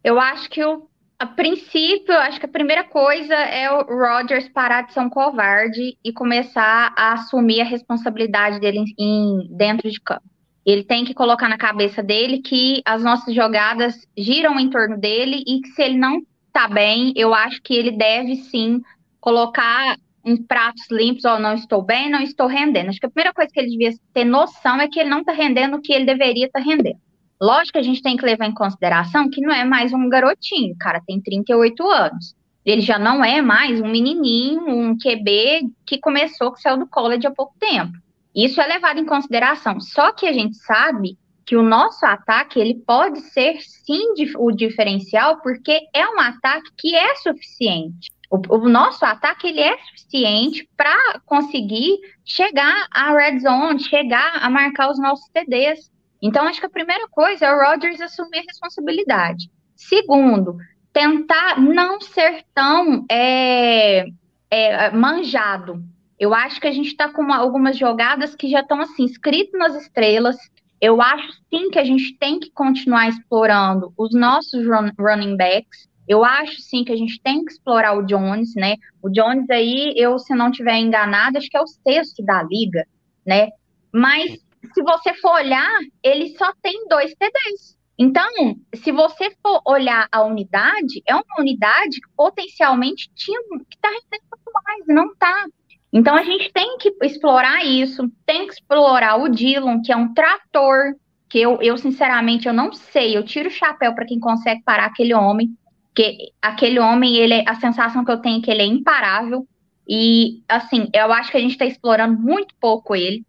[0.02, 0.88] Eu acho que o
[1.22, 5.96] a princípio, acho que a primeira coisa é o Rodgers parar de ser um covarde
[6.04, 10.24] e começar a assumir a responsabilidade dele em, dentro de campo.
[10.66, 15.44] Ele tem que colocar na cabeça dele que as nossas jogadas giram em torno dele
[15.46, 18.80] e que se ele não tá bem, eu acho que ele deve sim
[19.20, 22.88] colocar em pratos limpos, ó, oh, não estou bem, não estou rendendo.
[22.88, 25.30] Acho que a primeira coisa que ele devia ter noção é que ele não está
[25.30, 26.98] rendendo o que ele deveria estar tá rendendo.
[27.42, 30.74] Lógico que a gente tem que levar em consideração que não é mais um garotinho,
[30.74, 32.36] o cara tem 38 anos.
[32.64, 37.26] Ele já não é mais um menininho, um QB que começou, que saiu do college
[37.26, 37.92] há pouco tempo.
[38.32, 39.80] Isso é levado em consideração.
[39.80, 45.40] Só que a gente sabe que o nosso ataque ele pode ser sim o diferencial,
[45.42, 48.12] porque é um ataque que é suficiente.
[48.30, 54.48] O, o nosso ataque ele é suficiente para conseguir chegar à red zone, chegar a
[54.48, 55.90] marcar os nossos TDs.
[56.22, 59.50] Então, acho que a primeira coisa é o Rodgers assumir a responsabilidade.
[59.74, 60.56] Segundo,
[60.92, 64.04] tentar não ser tão é,
[64.48, 65.82] é, manjado.
[66.18, 69.58] Eu acho que a gente está com uma, algumas jogadas que já estão assim, escritas
[69.58, 70.36] nas estrelas.
[70.80, 75.88] Eu acho sim que a gente tem que continuar explorando os nossos run, running backs.
[76.06, 78.76] Eu acho sim que a gente tem que explorar o Jones, né?
[79.02, 82.86] O Jones aí, eu se não tiver enganado, acho que é o sexto da liga,
[83.26, 83.48] né?
[83.92, 84.38] Mas
[84.74, 87.76] se você for olhar, ele só tem dois TDs.
[87.98, 88.26] Então,
[88.74, 94.24] se você for olhar a unidade, é uma unidade que potencialmente tinha que está rendendo
[94.30, 95.46] muito mais, não está.
[95.92, 100.14] Então a gente tem que explorar isso, tem que explorar o Dillon, que é um
[100.14, 100.94] trator,
[101.28, 104.86] que eu, eu sinceramente eu não sei, eu tiro o chapéu para quem consegue parar
[104.86, 105.54] aquele homem,
[105.94, 109.46] que aquele homem, ele a sensação que eu tenho é que ele é imparável.
[109.86, 113.24] E assim, eu acho que a gente está explorando muito pouco ele.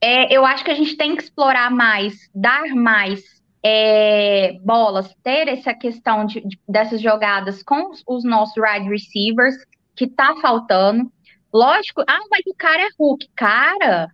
[0.00, 3.22] É, eu acho que a gente tem que explorar mais, dar mais
[3.62, 9.56] é, bolas, ter essa questão de, de, dessas jogadas com os, os nossos wide receivers,
[9.96, 11.10] que tá faltando.
[11.52, 13.28] Lógico, ah, mas o cara é Hulk.
[13.34, 14.08] Cara,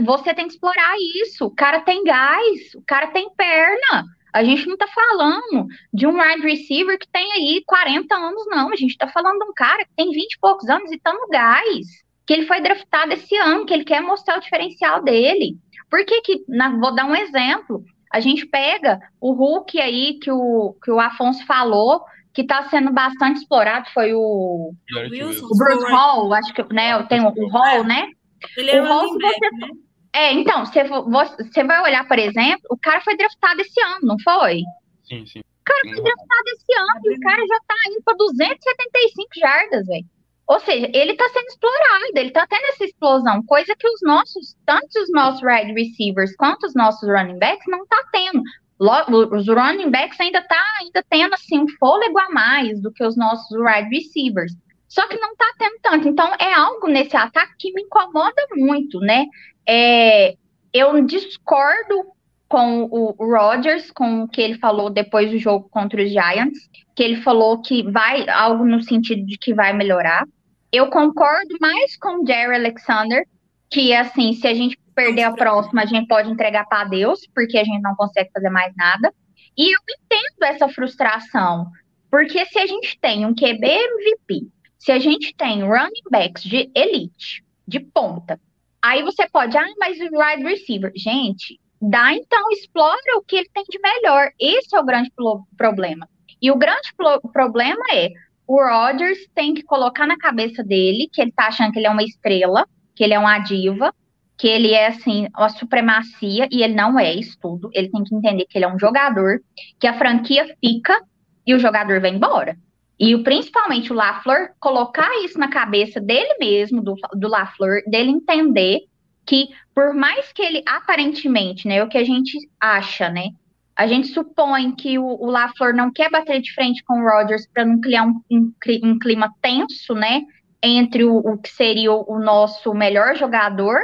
[0.00, 1.46] você tem que explorar isso.
[1.46, 4.04] O cara tem gás, o cara tem perna.
[4.32, 8.72] A gente não tá falando de um wide receiver que tem aí 40 anos, não.
[8.72, 11.12] A gente tá falando de um cara que tem 20 e poucos anos e tá
[11.12, 11.86] no gás.
[12.26, 15.56] Que ele foi draftado esse ano, que ele quer mostrar o diferencial dele.
[15.90, 20.30] Por que que, na, vou dar um exemplo, a gente pega o Hulk aí que
[20.30, 22.02] o, que o Afonso falou,
[22.32, 24.72] que está sendo bastante explorado foi o,
[25.10, 28.08] Wilson, o Bruce Hall, acho que né, tem o, o Hall, né?
[28.56, 29.68] Ele é o Hall, você, né?
[30.14, 34.16] É, então, você, você vai olhar, por exemplo, o cara foi draftado esse ano, não
[34.22, 34.60] foi?
[35.04, 35.40] Sim, sim.
[35.40, 39.86] O cara foi draftado esse ano e o cara já tá indo para 275 jardas,
[39.86, 40.06] velho.
[40.52, 44.54] Ou seja, ele está sendo explorado, ele está tendo essa explosão, coisa que os nossos,
[44.66, 48.42] tanto os nossos wide receivers quanto os nossos running backs não tá tendo
[48.78, 53.16] os running backs ainda tá ainda tendo assim um fôlego a mais do que os
[53.16, 54.52] nossos wide receivers.
[54.88, 56.08] Só que não tá tendo tanto.
[56.08, 59.24] Então é algo nesse ataque que me incomoda muito, né?
[59.66, 60.34] É,
[60.70, 62.12] eu discordo
[62.46, 66.58] com o Rodgers, com o que ele falou depois do jogo contra os Giants,
[66.94, 70.26] que ele falou que vai algo no sentido de que vai melhorar.
[70.72, 73.26] Eu concordo mais com o Jerry Alexander,
[73.70, 77.58] que assim, se a gente perder a próxima, a gente pode entregar para Deus, porque
[77.58, 79.12] a gente não consegue fazer mais nada.
[79.56, 81.70] E eu entendo essa frustração,
[82.10, 84.48] porque se a gente tem um QB MVP,
[84.78, 88.40] se a gente tem running backs de elite, de ponta,
[88.80, 93.50] aí você pode, ah, mas o wide receiver, gente, dá então, explora o que ele
[93.52, 94.30] tem de melhor.
[94.40, 95.12] Esse é o grande
[95.56, 96.08] problema.
[96.40, 96.92] E o grande
[97.32, 98.08] problema é
[98.46, 101.90] o Rodgers tem que colocar na cabeça dele que ele tá achando que ele é
[101.90, 103.94] uma estrela, que ele é uma diva,
[104.36, 107.70] que ele é assim, a supremacia, e ele não é isso tudo.
[107.72, 109.40] Ele tem que entender que ele é um jogador,
[109.78, 111.00] que a franquia fica
[111.46, 112.56] e o jogador vai embora.
[112.98, 118.80] E principalmente o LaFleur colocar isso na cabeça dele mesmo, do, do LaFleur, dele entender
[119.24, 123.28] que, por mais que ele aparentemente, né, o que a gente acha, né,
[123.76, 127.46] a gente supõe que o, o LaFleur não quer bater de frente com o Rodgers
[127.52, 128.52] para não criar um, um,
[128.84, 130.22] um, clima tenso, né,
[130.62, 133.78] entre o, o que seria o, nosso melhor jogador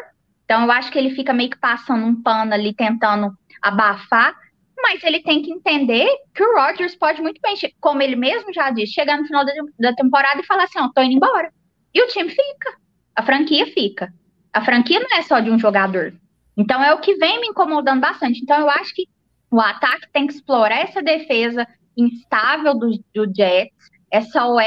[0.48, 4.34] então, eu acho que ele fica meio que passando um pano ali, tentando abafar,
[4.82, 8.70] mas ele tem que entender que o Rodgers pode muito bem, como ele mesmo já
[8.70, 9.44] disse, chegar no final
[9.78, 11.52] da temporada e falar assim: ó, tô indo embora.
[11.92, 12.74] E o time fica,
[13.14, 14.10] a franquia fica.
[14.50, 16.14] A franquia não é só de um jogador.
[16.56, 18.40] Então, é o que vem me incomodando bastante.
[18.42, 19.06] Então, eu acho que
[19.50, 24.62] o ataque tem que explorar essa defesa instável do, do Jets, essa OL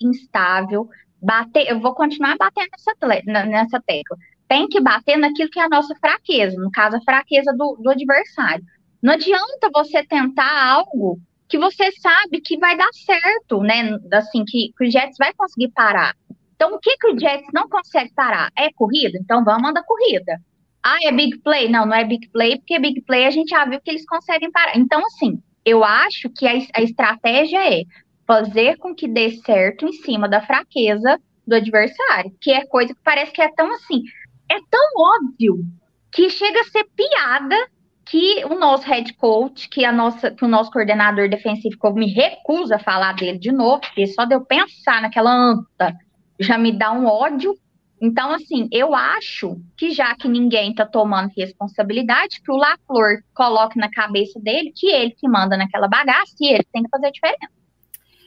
[0.00, 0.88] instável,
[1.20, 1.68] bater.
[1.68, 4.16] Eu vou continuar batendo nessa, nessa tecla
[4.48, 7.90] tem que bater naquilo que é a nossa fraqueza, no caso, a fraqueza do, do
[7.90, 8.64] adversário.
[9.02, 11.18] Não adianta você tentar algo
[11.48, 13.98] que você sabe que vai dar certo, né?
[14.12, 16.14] Assim, que, que o Jets vai conseguir parar.
[16.54, 18.50] Então, o que, que o Jets não consegue parar?
[18.56, 19.18] É corrida?
[19.20, 20.40] Então vamos andar corrida.
[20.84, 21.68] Ah, é big play?
[21.68, 24.50] Não, não é big play, porque big play a gente já viu que eles conseguem
[24.50, 24.76] parar.
[24.76, 27.84] Então, assim, eu acho que a, a estratégia é
[28.26, 33.00] fazer com que dê certo em cima da fraqueza do adversário, que é coisa que
[33.02, 34.02] parece que é tão assim
[34.50, 35.64] é tão óbvio
[36.12, 37.56] que chega a ser piada
[38.06, 42.74] que o nosso head coach, que, a nossa, que o nosso coordenador defensivo, me recuso
[42.74, 45.96] a falar dele de novo, porque só de eu pensar naquela anta
[46.38, 47.56] já me dá um ódio.
[48.04, 53.78] Então, assim, eu acho que já que ninguém está tomando responsabilidade, que o LaFleur coloque
[53.78, 57.48] na cabeça dele que ele que manda naquela bagaça e ele tem que fazer diferença.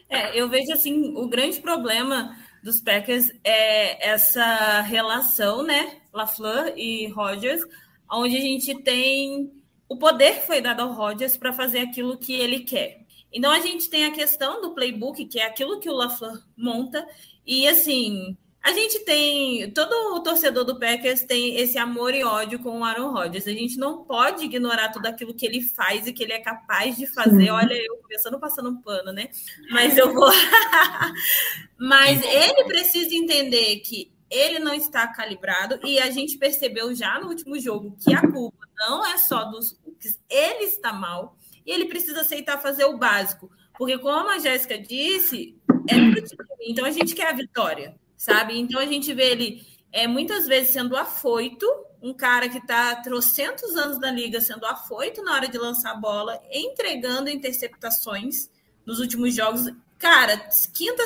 [0.10, 5.98] É, eu vejo, assim, o grande problema dos Packers é essa relação, né?
[6.12, 7.62] LaFleur e Rodgers,
[8.12, 9.52] onde a gente tem
[9.88, 13.06] o poder que foi dado ao Rodgers para fazer aquilo que ele quer.
[13.32, 17.06] Então a gente tem a questão do playbook, que é aquilo que o LaFleur monta,
[17.46, 19.72] e assim, a gente tem.
[19.72, 23.48] Todo o torcedor do Packers tem esse amor e ódio com o Aaron Rodgers.
[23.48, 26.98] A gente não pode ignorar tudo aquilo que ele faz e que ele é capaz
[26.98, 27.50] de fazer.
[27.50, 29.30] Olha, eu começando passando um pano, né?
[29.72, 30.30] Mas eu vou.
[31.80, 37.30] Mas ele precisa entender que ele não está calibrado e a gente percebeu já no
[37.30, 39.80] último jogo que a culpa não é só dos
[40.30, 45.58] ele está mal e ele precisa aceitar fazer o básico, porque como a Jéssica disse,
[45.88, 48.60] é pro time, então a gente quer a vitória sabe?
[48.60, 51.66] Então a gente vê ele é, muitas vezes sendo afoito,
[52.02, 55.96] um cara que está trocentos anos na liga sendo afoito na hora de lançar a
[55.96, 58.50] bola, entregando interceptações
[58.86, 59.72] nos últimos jogos.
[59.98, 61.04] Cara, quinta,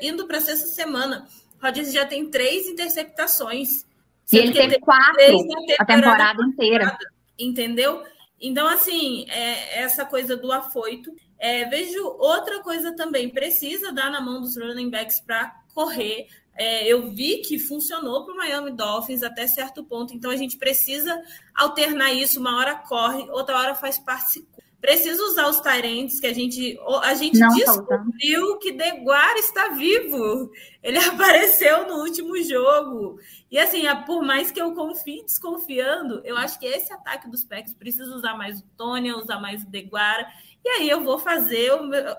[0.00, 1.28] indo para sexta semana,
[1.62, 3.86] Rodgers já tem três interceptações.
[4.32, 6.98] E ele teve quatro temporada a temporada inteira.
[7.38, 8.02] Entendeu?
[8.40, 11.14] Então, assim, é, essa coisa do afoito.
[11.38, 16.26] É, vejo outra coisa também, precisa dar na mão dos running backs para correr.
[16.56, 20.56] É, eu vi que funcionou para o Miami Dolphins até certo ponto, então a gente
[20.56, 21.20] precisa
[21.54, 22.38] alternar isso.
[22.38, 24.46] Uma hora corre, outra hora faz parte.
[24.80, 28.58] Precisa usar os Tyrants, que a gente, a gente Não descobriu falta.
[28.60, 30.50] que Deguar está vivo.
[30.82, 33.18] Ele apareceu no último jogo.
[33.50, 37.72] E assim, por mais que eu confie desconfiando, eu acho que esse ataque dos Packs
[37.72, 40.26] precisa usar mais o Tony, usar mais o Deguara.
[40.64, 42.16] E aí eu vou fazer o meu,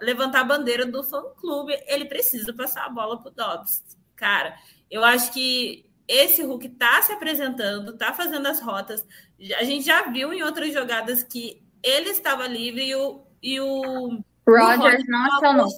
[0.00, 1.78] levantar a bandeira do fã clube.
[1.86, 3.84] Ele precisa passar a bola para o Dobbs.
[4.16, 4.56] Cara,
[4.90, 9.06] eu acho que esse Hulk está se apresentando, está fazendo as rotas.
[9.58, 14.22] A gente já viu em outras jogadas que ele estava livre e o, e o
[14.48, 15.68] Rogers não acionou.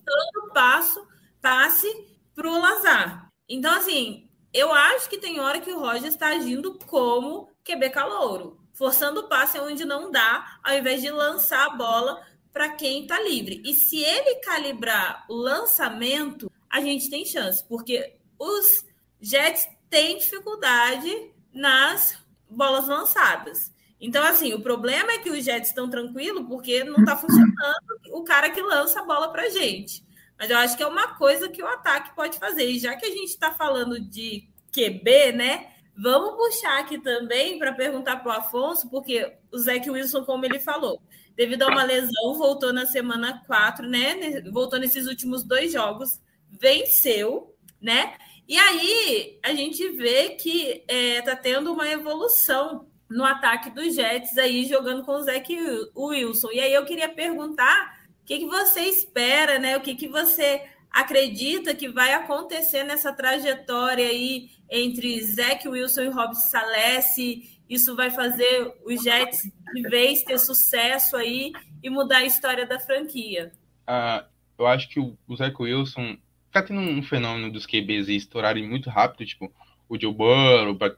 [0.53, 1.07] passo,
[1.43, 1.89] passe
[2.33, 3.29] para o Lazar.
[3.49, 8.64] Então, assim, eu acho que tem hora que o Rogers está agindo como QB calouro
[8.75, 12.21] forçando o passe onde não dá, ao invés de lançar a bola
[12.53, 13.63] para quem está livre.
[13.65, 18.85] E se ele calibrar o lançamento, a gente tem chance, porque os
[19.21, 22.19] Jets têm dificuldade nas
[22.51, 23.73] bolas lançadas.
[24.01, 28.23] Então, assim, o problema é que os Jets estão tranquilos porque não está funcionando o
[28.23, 30.05] cara que lança a bola para gente.
[30.39, 32.69] Mas eu acho que é uma coisa que o ataque pode fazer.
[32.69, 35.74] E já que a gente está falando de QB, né?
[35.97, 40.59] Vamos puxar aqui também para perguntar para o Afonso, porque o Zach Wilson, como ele
[40.59, 41.01] falou,
[41.37, 44.41] devido a uma lesão, voltou na semana 4, né?
[44.51, 46.21] Voltou nesses últimos dois jogos,
[46.51, 48.17] venceu, né?
[48.47, 54.65] E aí a gente vê que é, tendo uma evolução no ataque dos Jets aí,
[54.65, 55.57] jogando com o Zach
[55.97, 56.51] Wilson.
[56.53, 59.77] E aí eu queria perguntar o que, que você espera, né?
[59.77, 60.63] O que, que você
[60.95, 67.61] acredita que vai acontecer nessa trajetória aí entre Zach Wilson e Rob Salesse?
[67.69, 69.39] Isso vai fazer os Jets
[69.75, 73.53] de vez ter sucesso aí e mudar a história da franquia?
[73.89, 74.25] Uh,
[74.57, 76.17] eu acho que o, o Zach Wilson
[76.53, 79.53] tá tendo um fenômeno dos QBs estourarem muito rápido, tipo
[79.89, 80.97] o Joe Burrow, o Brock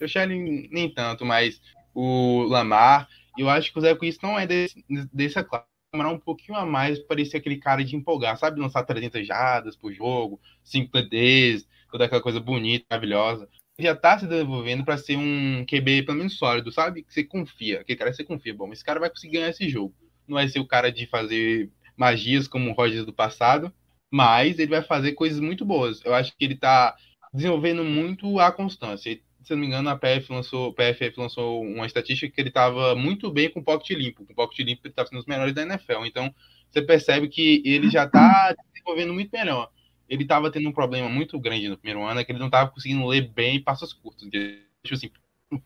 [0.00, 1.60] o Shelley nem tanto, mas
[1.94, 3.08] o Lamar.
[3.36, 6.64] Eu acho que o Zach Wilson não é desse, dessa classe demorar um pouquinho a
[6.64, 8.60] mais para parecer aquele cara de empolgar, sabe?
[8.60, 13.48] Lançar 300 jadas por jogo, 5 TDs, toda aquela coisa bonita, maravilhosa.
[13.78, 17.02] Já tá se desenvolvendo para ser um QB pelo menos sólido, sabe?
[17.02, 18.54] Que você confia, aquele cara você confia.
[18.54, 19.94] Bom, esse cara vai conseguir ganhar esse jogo.
[20.28, 23.72] Não vai ser o cara de fazer magias como o Rogers do passado,
[24.10, 26.04] mas ele vai fazer coisas muito boas.
[26.04, 26.94] Eu acho que ele tá
[27.32, 32.32] desenvolvendo muito a constância se não me engano, a PF lançou, PFF lançou uma estatística
[32.32, 34.24] que ele estava muito bem com o pocket limpo.
[34.24, 36.04] Com o pocket limpo, ele estava sendo os melhores da NFL.
[36.04, 36.34] Então,
[36.70, 39.70] você percebe que ele já está desenvolvendo muito melhor.
[40.08, 42.70] Ele estava tendo um problema muito grande no primeiro ano, é que ele não estava
[42.70, 44.28] conseguindo ler bem passos curtos.
[44.28, 45.10] Tipo assim,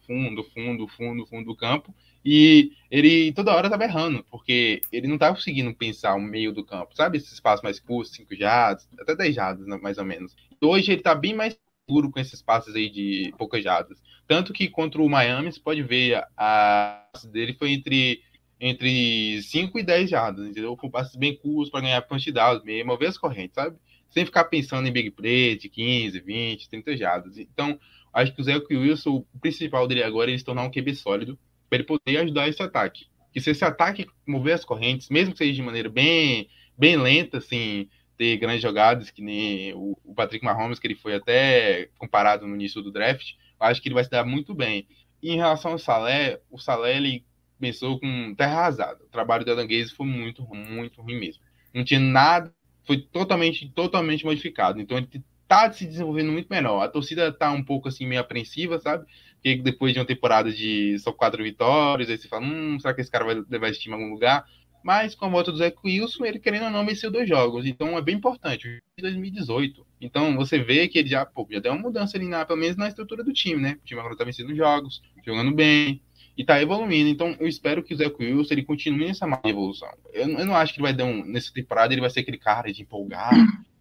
[0.07, 1.95] fundo, fundo, fundo, fundo do campo.
[2.25, 6.65] E ele toda hora estava errando, porque ele não estava conseguindo pensar o meio do
[6.65, 7.19] campo, sabe?
[7.19, 10.35] Esses espaços mais curtos, 5 jardas, até 10 jardas, né, mais ou menos.
[10.61, 14.03] Hoje ele está bem mais seguro com esses passes aí de poucas jardas.
[14.27, 18.23] Tanto que contra o Miami, você pode ver, a dele foi entre,
[18.59, 20.77] entre 5 e 10 jardas, entendeu?
[20.77, 23.77] Com passes bem curtos para ganhar quantidade mesmo, mover as correntes, sabe?
[24.09, 27.39] Sem ficar pensando em big play de 15, 20, 30 jardas.
[27.39, 27.79] Então,
[28.13, 30.95] acho que o Zé Wilson, o principal dele agora é ele se tornar um QB
[30.95, 33.07] sólido para ele poder ajudar esse ataque.
[33.33, 37.39] Que se esse ataque mover as correntes, mesmo que seja de maneira bem, bem lenta,
[37.39, 42.55] assim, ter grandes jogadas, que nem o, Patrick Mahomes, que ele foi até comparado no
[42.55, 44.87] início do draft, eu acho que ele vai se dar muito bem.
[45.23, 47.25] E em relação ao Salé, o Salé ele
[47.59, 49.05] começou com terra arrasada.
[49.05, 51.43] O trabalho do Adam Gaze foi muito, muito ruim mesmo.
[51.73, 52.55] Não tinha nada,
[52.85, 54.81] foi totalmente, totalmente modificado.
[54.81, 55.09] Então ele
[55.49, 56.83] tá se desenvolvendo muito melhor.
[56.83, 59.07] A torcida tá um pouco assim meio apreensiva, sabe?
[59.35, 63.01] Porque depois de uma temporada de só quatro vitórias, aí você fala, hum, será que
[63.01, 64.45] esse cara vai levar esse time a algum lugar?
[64.85, 67.65] Mas com a volta do Zé Wilson, ele querendo ou não venceu dois jogos.
[67.65, 68.83] Então é bem importante.
[68.99, 72.45] Em 2018, Então você vê que ele já, pô, já deu uma mudança ali, na,
[72.45, 73.79] pelo menos na estrutura do time, né?
[73.83, 76.03] O time agora tá vencendo jogos, jogando bem
[76.37, 77.09] e tá evoluindo.
[77.09, 79.89] Então eu espero que o Zé Wilson ele continue nessa má evolução.
[80.13, 81.25] Eu, eu, não acho que ele vai dar um.
[81.25, 83.33] Nessa temporada ele vai ser aquele cara de empolgar,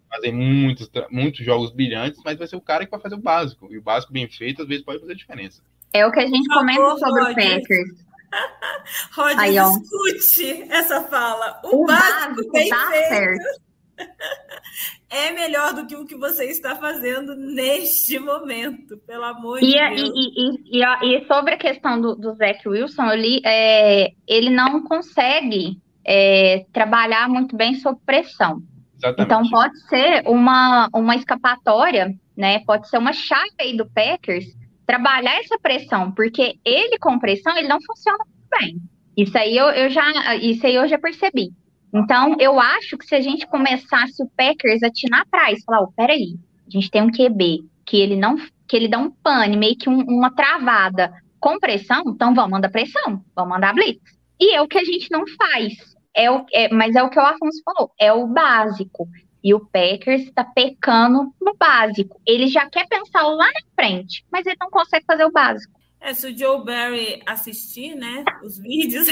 [0.10, 3.68] fazer muitos, muitos jogos brilhantes, mas vai ser o cara que vai fazer o básico.
[3.70, 5.62] E o básico bem feito às vezes pode fazer diferença.
[5.92, 7.36] É o que a gente comenta sobre o.
[7.36, 8.13] Packers.
[9.16, 11.60] Rod, Aí, escute essa fala.
[11.64, 13.64] O, O básico, básico bem tá feito certo.
[15.10, 19.80] é melhor do que o que você está fazendo neste momento, pelo amor de E,
[19.80, 20.10] a- Deus.
[20.16, 24.50] e, e, e, e sobre a questão do, do Zach Wilson, eu li, é, ele
[24.50, 28.62] não consegue é, trabalhar muito bem sob pressão.
[28.98, 29.22] Exatamente.
[29.26, 32.60] Então pode ser uma, uma escapatória, né?
[32.66, 34.46] Pode ser uma chave aí do Packers
[34.86, 38.78] trabalhar essa pressão, porque ele com pressão ele não funciona muito bem.
[39.16, 41.50] Isso aí eu, eu já isso aí eu já percebi.
[41.94, 45.92] Então eu acho que se a gente começasse o Packers a atinar atrás, falar, oh,
[45.92, 46.36] peraí,
[46.68, 48.36] a gente tem um QB que ele não
[48.68, 52.70] que ele dá um pane, meio que um- uma travada com pressão, então vamos mandar
[52.70, 54.02] pressão, vamos mandar blitz.
[54.40, 55.74] E é o que a gente não faz.
[56.16, 59.08] É o, é, mas é o que o Afonso falou, é o básico.
[59.44, 62.20] E o Packers está pecando no básico.
[62.26, 65.74] Ele já quer pensar lá na frente, mas ele não consegue fazer o básico.
[66.00, 69.08] É, se o Joe Barry assistir, né, os vídeos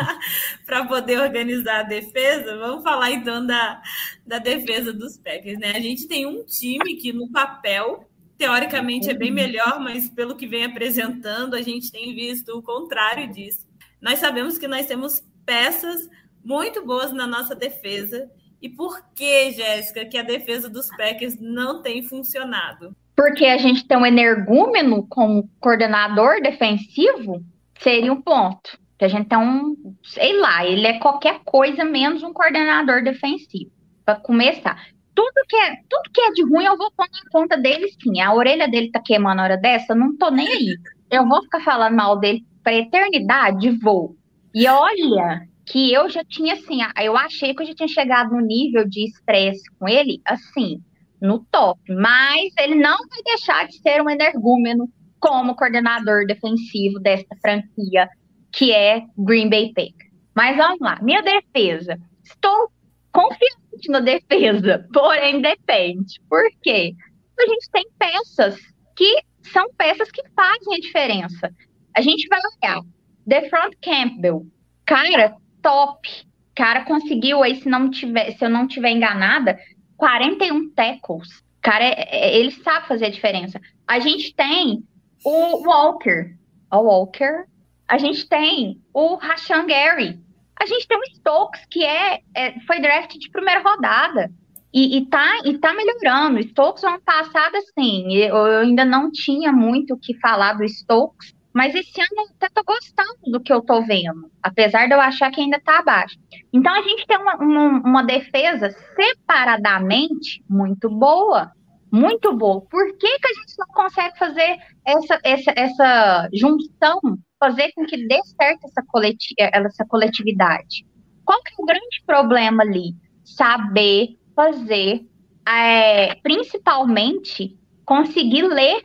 [0.64, 3.82] para poder organizar a defesa, vamos falar então da,
[4.26, 5.72] da defesa dos Packers, né?
[5.76, 8.08] A gente tem um time que no papel
[8.38, 13.30] teoricamente é bem melhor, mas pelo que vem apresentando, a gente tem visto o contrário
[13.30, 13.68] disso.
[14.00, 16.08] Nós sabemos que nós temos peças
[16.42, 18.28] muito boas na nossa defesa.
[18.62, 22.94] E por que, Jéssica, que a defesa dos Packers não tem funcionado?
[23.16, 27.44] Porque a gente tem um energúmeno como coordenador defensivo,
[27.80, 28.78] seria um ponto.
[28.96, 33.72] Que a gente tem um, sei lá, ele é qualquer coisa menos um coordenador defensivo.
[34.04, 34.80] Para começar.
[35.12, 38.20] Tudo que, é, tudo que é de ruim eu vou pôr na conta dele sim.
[38.20, 40.76] A orelha dele tá queimando a hora dessa, não tô nem aí.
[41.10, 44.16] Eu vou ficar falando mal dele pra eternidade, vou.
[44.54, 48.40] E olha que eu já tinha assim, eu achei que eu já tinha chegado no
[48.40, 50.82] nível de estresse com ele, assim,
[51.20, 51.80] no top.
[51.88, 54.88] Mas ele não vai deixar de ser um energúmeno
[55.20, 58.08] como coordenador defensivo desta franquia,
[58.52, 60.10] que é Green Bay Packers.
[60.34, 61.96] Mas vamos lá, minha defesa.
[62.24, 62.70] Estou
[63.12, 66.20] confiante na defesa, porém depende.
[66.28, 66.94] Por quê?
[67.38, 68.58] A gente tem peças
[68.96, 71.54] que são peças que fazem a diferença.
[71.96, 72.80] A gente vai olhar.
[73.28, 74.46] The Front Campbell,
[74.84, 76.08] cara, top.
[76.54, 79.58] Cara conseguiu aí, se, não tiver, se eu não tiver enganada,
[79.96, 81.42] 41 tackles.
[81.62, 83.60] Cara, é- é- ele sabe fazer a diferença.
[83.86, 84.82] A gente tem
[85.24, 86.34] o Walker.
[86.70, 87.44] O Walker.
[87.88, 90.20] A gente tem o Rashan Gary.
[90.60, 94.30] A gente tem o Stokes, que é, é- foi draft de primeira rodada.
[94.72, 96.40] E, e, tá, e tá melhorando.
[96.40, 101.34] Stokes, ano passado, assim, eu, eu ainda não tinha muito o que falar do Stokes,
[101.54, 105.00] mas esse ano eu até tô gostando do que eu tô vendo, apesar de eu
[105.00, 106.16] achar que ainda tá abaixo.
[106.52, 111.52] Então a gente tem uma, uma, uma defesa separadamente muito boa.
[111.90, 112.62] Muito boa.
[112.62, 116.98] Por que, que a gente não consegue fazer essa, essa, essa junção,
[117.38, 120.86] fazer com que dê certo essa, coleti essa coletividade?
[121.22, 122.94] Qual que é o grande problema ali?
[123.22, 125.06] Saber fazer,
[125.46, 128.82] é, principalmente, conseguir ler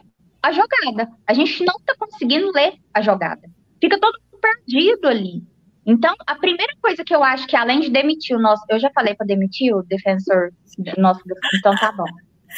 [0.47, 1.09] a jogada.
[1.27, 3.47] A gente não está conseguindo ler a jogada.
[3.81, 5.43] Fica todo perdido ali.
[5.85, 8.63] Então, a primeira coisa que eu acho que, além de demitir o nosso.
[8.69, 10.51] Eu já falei para demitir o defensor
[10.97, 11.21] nosso.
[11.55, 12.05] Então tá bom.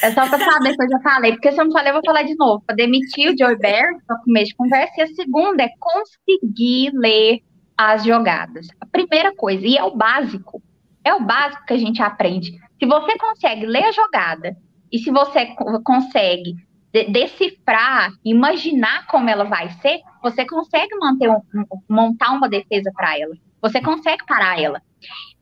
[0.04, 2.04] É só para saber que eu já falei, porque se eu não falei, eu vou
[2.06, 2.64] falar de novo.
[2.66, 4.94] Para demitir o Joey Bear, para começo de conversa.
[4.98, 7.40] E a segunda é conseguir ler
[7.78, 8.68] as jogadas.
[8.80, 10.62] A primeira coisa, e é o básico.
[11.04, 12.52] É o básico que a gente aprende.
[12.80, 14.56] Se você consegue ler a jogada,
[14.92, 16.56] e se você co- consegue
[16.94, 21.42] de- decifrar, imaginar como ela vai ser, você consegue manter um-
[21.90, 23.36] montar uma defesa para ela.
[23.62, 24.82] Você consegue parar ela.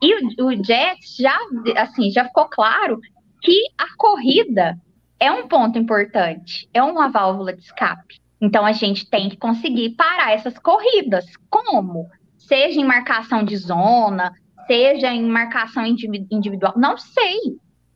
[0.02, 1.38] E o, o Jets já,
[1.78, 3.00] assim, já ficou claro
[3.42, 4.78] que a corrida
[5.20, 8.20] é um ponto importante, é uma válvula de escape.
[8.40, 11.26] Então a gente tem que conseguir parar essas corridas.
[11.50, 12.08] Como?
[12.38, 14.32] Seja em marcação de zona,
[14.68, 17.40] seja em marcação indivi- individual, não sei.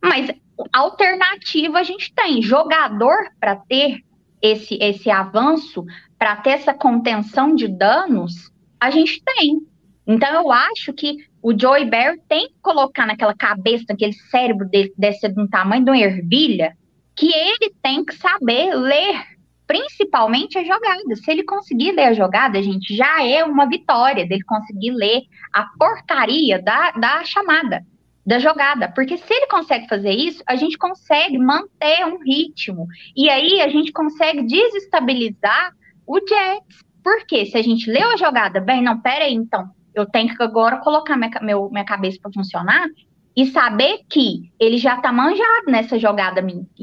[0.03, 0.31] Mas
[0.73, 2.41] alternativa a gente tem.
[2.41, 4.01] Jogador para ter
[4.41, 5.85] esse, esse avanço,
[6.17, 9.59] para ter essa contenção de danos, a gente tem.
[10.05, 14.93] Então eu acho que o Joey Barry tem que colocar naquela cabeça, naquele cérebro dele,
[14.97, 16.75] deve ser de um tamanho de uma ervilha,
[17.15, 19.21] que ele tem que saber ler,
[19.67, 21.15] principalmente a jogada.
[21.15, 25.21] Se ele conseguir ler a jogada, gente, já é uma vitória dele conseguir ler
[25.53, 27.83] a porcaria da, da chamada.
[28.25, 33.29] Da jogada, porque se ele consegue fazer isso, a gente consegue manter um ritmo e
[33.29, 35.73] aí a gente consegue desestabilizar
[36.05, 36.91] o Jets.
[37.03, 40.43] Porque se a gente leu a jogada bem, não, pera aí, então, eu tenho que
[40.43, 42.87] agora colocar minha, meu, minha cabeça para funcionar
[43.35, 46.41] e saber que ele já tá manjado nessa jogada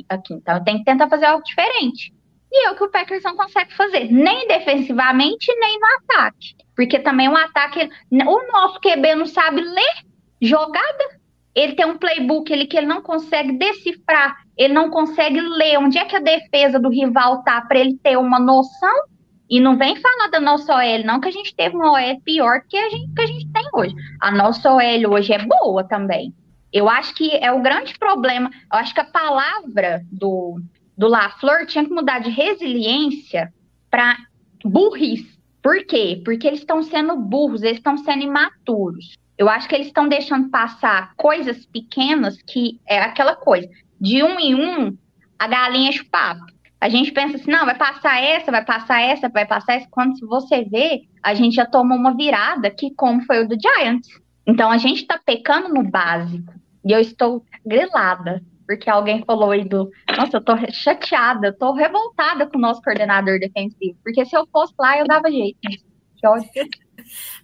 [0.09, 0.35] aqui.
[0.35, 2.13] Então, eu tenho que tentar fazer algo diferente.
[2.51, 6.57] E é o que o Packers não consegue fazer, nem defensivamente, nem no ataque.
[6.75, 9.95] Porque também o ataque, o nosso QB não sabe ler
[10.41, 11.18] jogada.
[11.55, 15.99] Ele tem um playbook ele, que ele não consegue decifrar, ele não consegue ler onde
[15.99, 18.95] é que a defesa do rival tá para ele ter uma noção.
[19.51, 22.61] E não vem falar da nossa OL, não, que a gente teve uma OL pior
[22.69, 23.95] que a gente, que a gente tem hoje.
[24.21, 26.35] A nossa OL hoje é boa também.
[26.71, 28.51] Eu acho que é o grande problema.
[28.51, 30.61] Eu acho que a palavra do,
[30.97, 33.51] do LaFleur tinha que mudar de resiliência
[33.91, 34.19] para
[34.63, 35.39] burrice.
[35.63, 36.21] Por quê?
[36.25, 39.18] Porque eles estão sendo burros, eles estão sendo imaturos.
[39.39, 43.69] Eu acho que eles estão deixando passar coisas pequenas que é aquela coisa.
[44.01, 44.99] De um em um,
[45.39, 46.45] a galinha papo.
[46.81, 49.89] A gente pensa assim, não, vai passar essa, vai passar essa, vai passar essa.
[49.91, 54.09] Quando você vê, a gente já tomou uma virada que como foi o do Giants.
[54.47, 56.53] Então a gente está pecando no básico.
[56.85, 59.91] E eu estou grilada porque alguém falou aí do.
[60.15, 63.99] Nossa, eu tô chateada, eu revoltada com o nosso coordenador defensivo.
[64.05, 65.59] Porque se eu fosse lá, eu dava jeito.
[65.63, 66.51] Que ódio.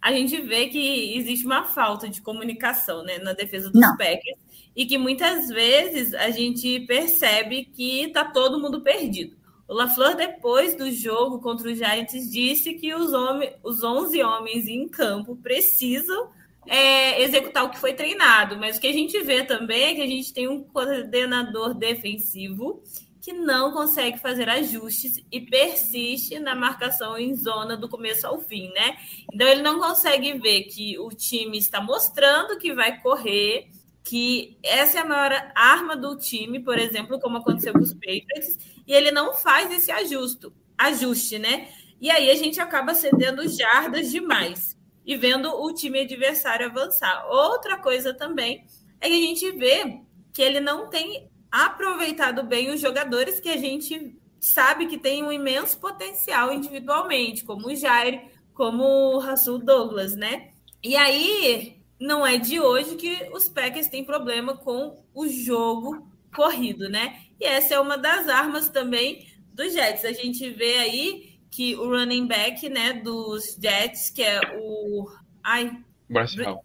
[0.00, 3.96] A gente vê que existe uma falta de comunicação né, na defesa dos Não.
[3.96, 4.38] Packers
[4.76, 9.36] e que muitas vezes a gente percebe que tá todo mundo perdido.
[9.66, 14.68] O LaFleur, depois do jogo contra os Giants, disse que os, homens, os 11 homens
[14.68, 16.28] em campo precisam
[16.66, 20.02] é, executar o que foi treinado, mas o que a gente vê também é que
[20.02, 22.82] a gente tem um coordenador defensivo
[23.24, 28.70] que não consegue fazer ajustes e persiste na marcação em zona do começo ao fim,
[28.74, 28.98] né?
[29.32, 33.70] Então ele não consegue ver que o time está mostrando que vai correr,
[34.04, 38.58] que essa é a maior arma do time, por exemplo, como aconteceu com os Patriots,
[38.86, 41.70] e ele não faz esse ajuste, ajuste, né?
[41.98, 47.26] E aí a gente acaba cedendo jardas demais e vendo o time adversário avançar.
[47.30, 48.66] Outra coisa também
[49.00, 53.56] é que a gente vê que ele não tem aproveitado bem os jogadores que a
[53.56, 60.16] gente sabe que tem um imenso potencial individualmente, como o Jair, como o Rasul Douglas,
[60.16, 60.50] né?
[60.82, 66.88] E aí não é de hoje que os Packers têm problema com o jogo corrido,
[66.88, 67.20] né?
[67.40, 70.04] E essa é uma das armas também dos Jets.
[70.04, 75.08] A gente vê aí que o running back, né, dos Jets, que é o.
[75.42, 75.70] Ai.
[76.10, 76.60] Bryce Hall.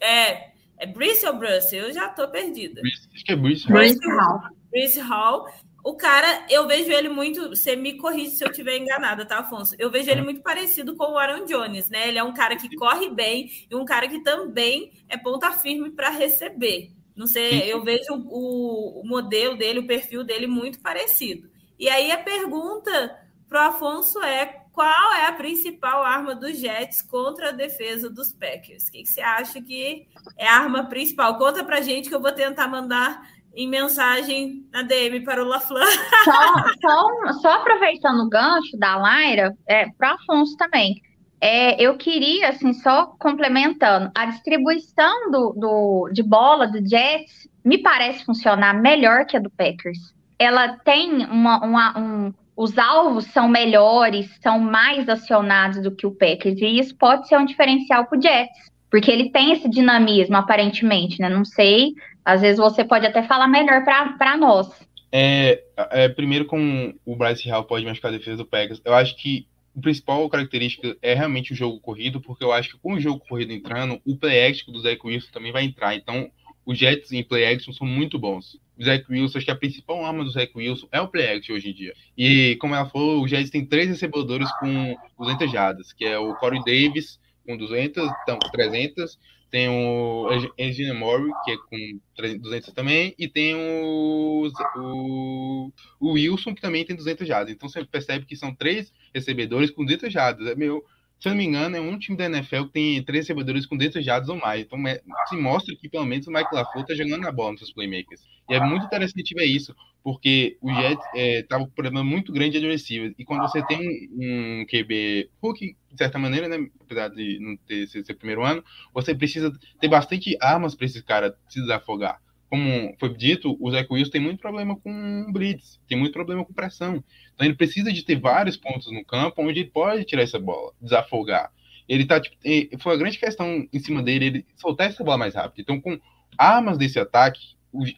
[0.00, 0.49] É.
[0.80, 1.76] É Brice ou Bruce?
[1.76, 2.80] Eu já tô perdida.
[2.80, 3.78] Brice, acho que é Brice Hall.
[3.78, 4.40] Brice Hall.
[4.70, 5.46] Brice Hall.
[5.84, 7.50] O cara, eu vejo ele muito.
[7.50, 9.76] Você me corrige se eu estiver enganada, tá, Afonso?
[9.78, 12.08] Eu vejo ele muito parecido com o Aaron Jones, né?
[12.08, 15.90] Ele é um cara que corre bem e um cara que também é ponta firme
[15.90, 16.90] para receber.
[17.14, 21.50] Não sei, eu vejo o, o modelo dele, o perfil dele muito parecido.
[21.78, 27.02] E aí a pergunta para o Afonso é qual é a principal arma dos Jets
[27.02, 28.88] contra a defesa dos Packers?
[28.88, 30.06] O que, você acha que
[30.38, 31.36] é a arma principal?
[31.36, 33.22] Conta para gente que eu vou tentar mandar
[33.54, 35.86] em mensagem na DM para o LaFleur.
[36.24, 41.02] Só, só, só aproveitando o gancho da Laira, é, para Afonso também.
[41.40, 47.78] É, eu queria, assim, só complementando, a distribuição do, do, de bola do Jets me
[47.78, 49.98] parece funcionar melhor que a do Packers.
[50.38, 56.10] Ela tem uma, uma, um, os alvos são melhores, são mais acionados do que o
[56.10, 60.36] Packers, e isso pode ser um diferencial para o Jets, porque ele tem esse dinamismo,
[60.36, 61.30] aparentemente, né?
[61.30, 64.68] Não sei, às vezes você pode até falar melhor para nós.
[65.10, 69.16] É, é, primeiro, com o Bryce Hall pode machucar a defesa do Packers, eu acho
[69.16, 73.00] que a principal característica é realmente o jogo corrido, porque eu acho que com o
[73.00, 75.94] jogo corrido entrando, o play action do Zach Wilson também vai entrar.
[75.94, 76.30] Então,
[76.66, 78.59] os Jets em play action são muito bons.
[78.80, 81.54] O Zach Wilson, acho que a principal arma do Zach Wilson é o play action
[81.54, 81.94] hoje em dia.
[82.16, 86.34] E como ela falou, os Jets tem três recebedores com 200 jardas, que é o
[86.36, 89.18] Corey Davis com 200, então, 300,
[89.50, 96.54] tem o Engine Murray, que é com 200 também, e tem o, o, o Wilson,
[96.54, 97.52] que também tem 200 jardas.
[97.52, 100.46] Então você percebe que são três recebedores com 200 jardas.
[100.46, 100.82] É meio
[101.20, 103.76] se eu não me engano, é um time da NFL que tem três recebedores com
[103.76, 104.62] desejados ou mais.
[104.62, 107.60] Então, é, se mostra que pelo menos o Michael LaFleur tá jogando na bola nos
[107.60, 108.22] seus playmakers.
[108.48, 112.52] E é muito interessante ver isso, porque o Jets é, com um problema muito grande
[112.52, 113.14] de adversários.
[113.18, 117.54] E quando você tem um, um QB Hulk, de certa maneira, né, apesar de não
[117.54, 118.64] ter sido seu primeiro ano,
[118.94, 122.18] você precisa ter bastante armas para esse cara se desafogar
[122.50, 126.52] como foi dito, o Zach Wilson tem muito problema com blitz, tem muito problema com
[126.52, 127.02] pressão.
[127.32, 130.72] Então ele precisa de ter vários pontos no campo onde ele pode tirar essa bola,
[130.82, 131.52] desafogar.
[131.88, 132.36] Ele tá, tipo,
[132.80, 135.60] foi a grande questão em cima dele, ele soltar essa bola mais rápido.
[135.60, 135.98] Então, com
[136.36, 137.40] armas desse ataque,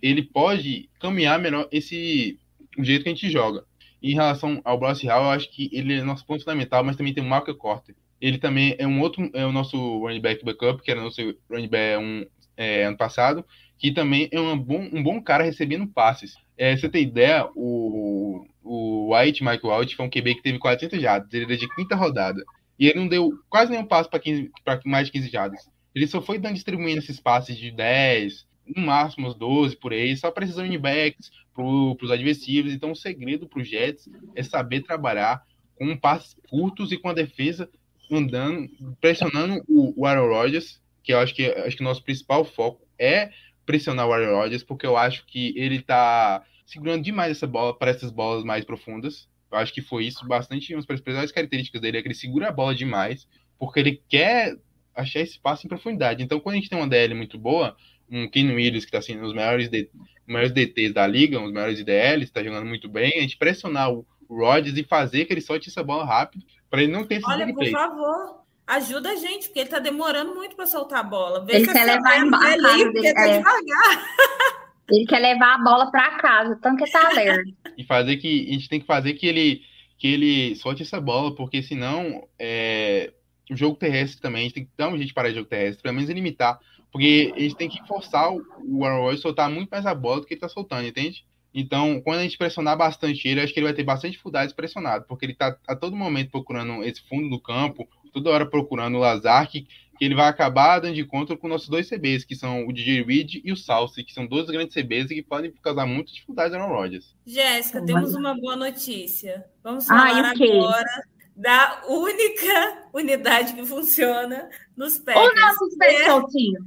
[0.02, 2.38] ele pode caminhar melhor esse
[2.78, 3.64] o jeito que a gente joga.
[4.02, 7.14] Em relação ao Bryce Hall, eu acho que ele é nosso ponto fundamental, mas também
[7.14, 7.94] tem o Michael Corter.
[8.20, 11.68] Ele também é um outro, é o nosso running back backup, que era nosso running
[11.68, 12.26] back um,
[12.56, 13.44] é, ano passado,
[13.82, 16.36] que também é um bom, um bom cara recebendo passes.
[16.56, 21.02] É, você tem ideia, o, o White, Michael White, foi um QB que teve 400
[21.02, 22.44] jardas, ele era de quinta rodada.
[22.78, 25.68] E ele não deu quase nenhum passo para mais de 15 jardas.
[25.92, 30.16] Ele só foi dando, distribuindo esses passes de 10, no máximo uns 12 por aí,
[30.16, 32.72] só esses running backs, para os adversários.
[32.72, 35.42] Então, o segredo para os Jets é saber trabalhar
[35.74, 37.68] com passes curtos e com a defesa
[38.08, 38.70] andando,
[39.00, 42.86] pressionando o, o Aaron Rodgers, que eu acho que acho que o nosso principal foco
[42.96, 43.32] é
[43.64, 47.90] pressionar o Aaron Rodgers, porque eu acho que ele está segurando demais essa bola para
[47.90, 49.28] essas bolas mais profundas.
[49.50, 52.48] Eu acho que foi isso bastante uma das principais características dele, é que ele segura
[52.48, 54.56] a bola demais, porque ele quer
[54.94, 56.22] achar espaço em profundidade.
[56.22, 57.76] Então, quando a gente tem uma DL muito boa,
[58.10, 59.90] um Ken Williams, que está sendo os melhores, D,
[60.26, 64.06] melhores DTs da liga, os melhores IDLs, está jogando muito bem, a gente pressionar o,
[64.28, 67.52] Rodgers e fazer que ele solte essa bola rápido, para ele não ter esse Olha,
[67.52, 68.41] por favor,
[68.76, 71.44] ajuda a gente, porque ele tá demorando muito para soltar a bola.
[71.44, 73.38] Vê Ele se quer levar a dele, porque tá é.
[73.38, 74.06] devagar.
[74.90, 77.50] Ele quer levar a bola para casa, tanto que tá lerdo.
[77.78, 79.62] e fazer que a gente tem que fazer que ele
[79.96, 83.12] que ele solte essa bola, porque senão é,
[83.48, 85.48] o jogo terrestre também, a gente tem que dar um jeito de parar o jogo
[85.48, 86.58] terrestre, pelo menos limitar,
[86.90, 89.94] porque a gente tem que forçar o, o Aaron Rodgers a soltar muito mais a
[89.94, 91.24] bola do que ele tá soltando, entende?
[91.54, 94.52] Então, quando a gente pressionar bastante ele, eu acho que ele vai ter bastante dificuldades
[94.52, 98.96] pressionado, porque ele tá a todo momento procurando esse fundo do campo, toda hora procurando
[98.96, 102.34] o Lazar, que, que ele vai acabar dando de conta com nossos dois CBs, que
[102.36, 105.52] são o DJ Reed e o Salsi, que são dois grandes CBs e que podem
[105.62, 107.14] causar muitas dificuldades ao Aaron Rodgers.
[107.26, 109.44] Jéssica, temos uma boa notícia.
[109.62, 110.44] Vamos Ai, falar o quê?
[110.44, 111.02] agora
[111.34, 115.40] da única unidade que funciona nos O Packers.
[115.40, 116.62] nosso special team.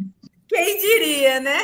[0.48, 1.58] Quem diria, né?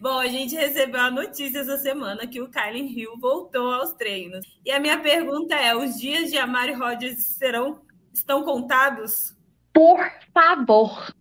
[0.00, 4.44] Bom, a gente recebeu a notícia essa semana que o Kylie Hill voltou aos treinos.
[4.64, 7.80] E a minha pergunta é: os dias de Amari Rodgers serão
[8.16, 9.34] estão contados?
[9.72, 9.98] Por
[10.32, 11.14] favor,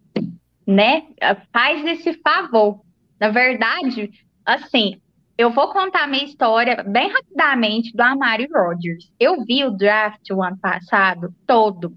[0.66, 1.08] né?
[1.52, 2.82] Faz esse favor.
[3.20, 4.12] Na verdade,
[4.46, 5.00] assim,
[5.38, 9.12] eu vou contar minha história bem rapidamente do Amari Rodgers.
[9.20, 11.94] Eu vi o draft o ano passado todo.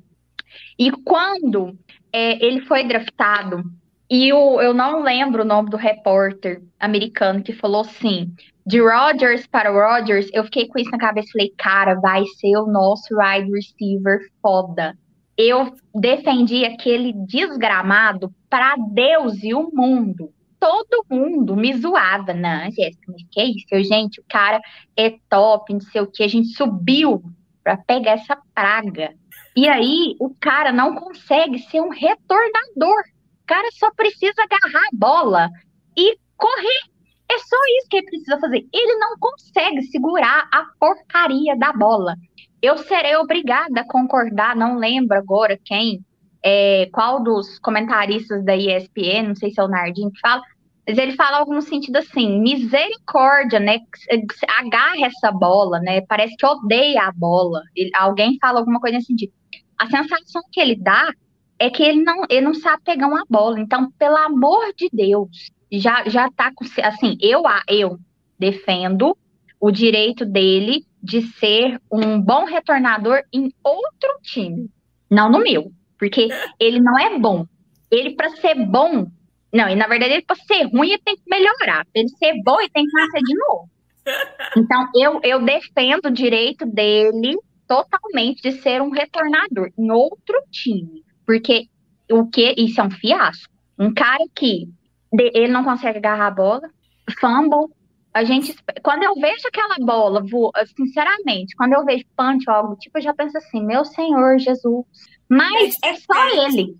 [0.78, 1.78] E quando
[2.12, 3.62] é, ele foi draftado,
[4.10, 8.34] e o, eu não lembro o nome do repórter americano que falou assim:
[8.68, 11.32] de Rodgers para Rodgers, eu fiquei com isso na cabeça.
[11.32, 14.94] Falei, cara, vai ser o nosso wide receiver foda.
[15.38, 20.30] Eu defendi aquele desgramado para Deus e o mundo.
[20.60, 22.34] Todo mundo me zoava.
[22.34, 23.88] Não, Jéssica, mas que isso?
[23.88, 24.60] Gente, o cara
[24.94, 26.22] é top, não sei o que.
[26.22, 27.22] A gente subiu
[27.64, 29.14] para pegar essa praga.
[29.56, 33.00] E aí, o cara não consegue ser um retornador.
[33.42, 35.48] O cara só precisa agarrar a bola
[35.96, 36.97] e correr.
[37.30, 38.66] É só isso que ele precisa fazer.
[38.72, 42.14] Ele não consegue segurar a porcaria da bola.
[42.60, 46.00] Eu serei obrigada a concordar, não lembro agora quem,
[46.42, 50.42] é, qual dos comentaristas da ESPN, não sei se é o Nardinho que fala,
[50.86, 53.78] mas ele fala algo no sentido assim, misericórdia, né?
[54.58, 56.00] Agarra essa bola, né?
[56.08, 57.60] Parece que odeia a bola.
[57.76, 59.32] Ele- alguém fala alguma coisa nesse sentido.
[59.76, 61.12] A sensação que ele dá
[61.58, 63.60] é que ele não, ele não sabe pegar uma bola.
[63.60, 66.64] Então, pelo amor de Deus, já, já tá com.
[66.82, 67.98] Assim, eu, eu
[68.38, 69.16] defendo
[69.60, 74.70] o direito dele de ser um bom retornador em outro time,
[75.10, 77.46] não no meu, porque ele não é bom.
[77.90, 79.06] Ele, para ser bom,
[79.52, 81.84] não, e na verdade, ele, para ser ruim, ele tem que melhorar.
[81.86, 83.70] Para ele ser bom, ele tem que nascer de novo.
[84.56, 91.02] Então, eu, eu defendo o direito dele totalmente de ser um retornador em outro time.
[91.26, 91.66] Porque
[92.10, 93.52] o que isso é um fiasco.
[93.78, 94.68] Um cara que
[95.12, 96.70] ele não consegue agarrar a bola,
[97.20, 97.72] fumble.
[98.12, 102.76] A gente, quando eu vejo aquela bola, voa, sinceramente, quando eu vejo punch ou algo
[102.76, 104.84] tipo, eu já penso assim, meu Senhor Jesus.
[105.28, 106.76] Mas é só ele.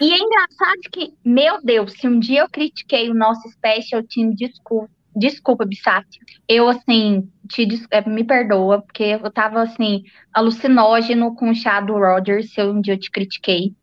[0.00, 4.30] E é engraçado que, meu Deus, se um dia eu critiquei o nosso special team,
[4.34, 6.18] desculpa, desculpa, Bissati.
[6.48, 11.94] Eu, assim, te, eh, me perdoa, porque eu tava, assim, alucinógeno com o chá do
[11.94, 13.74] Rogers, se um dia eu te critiquei,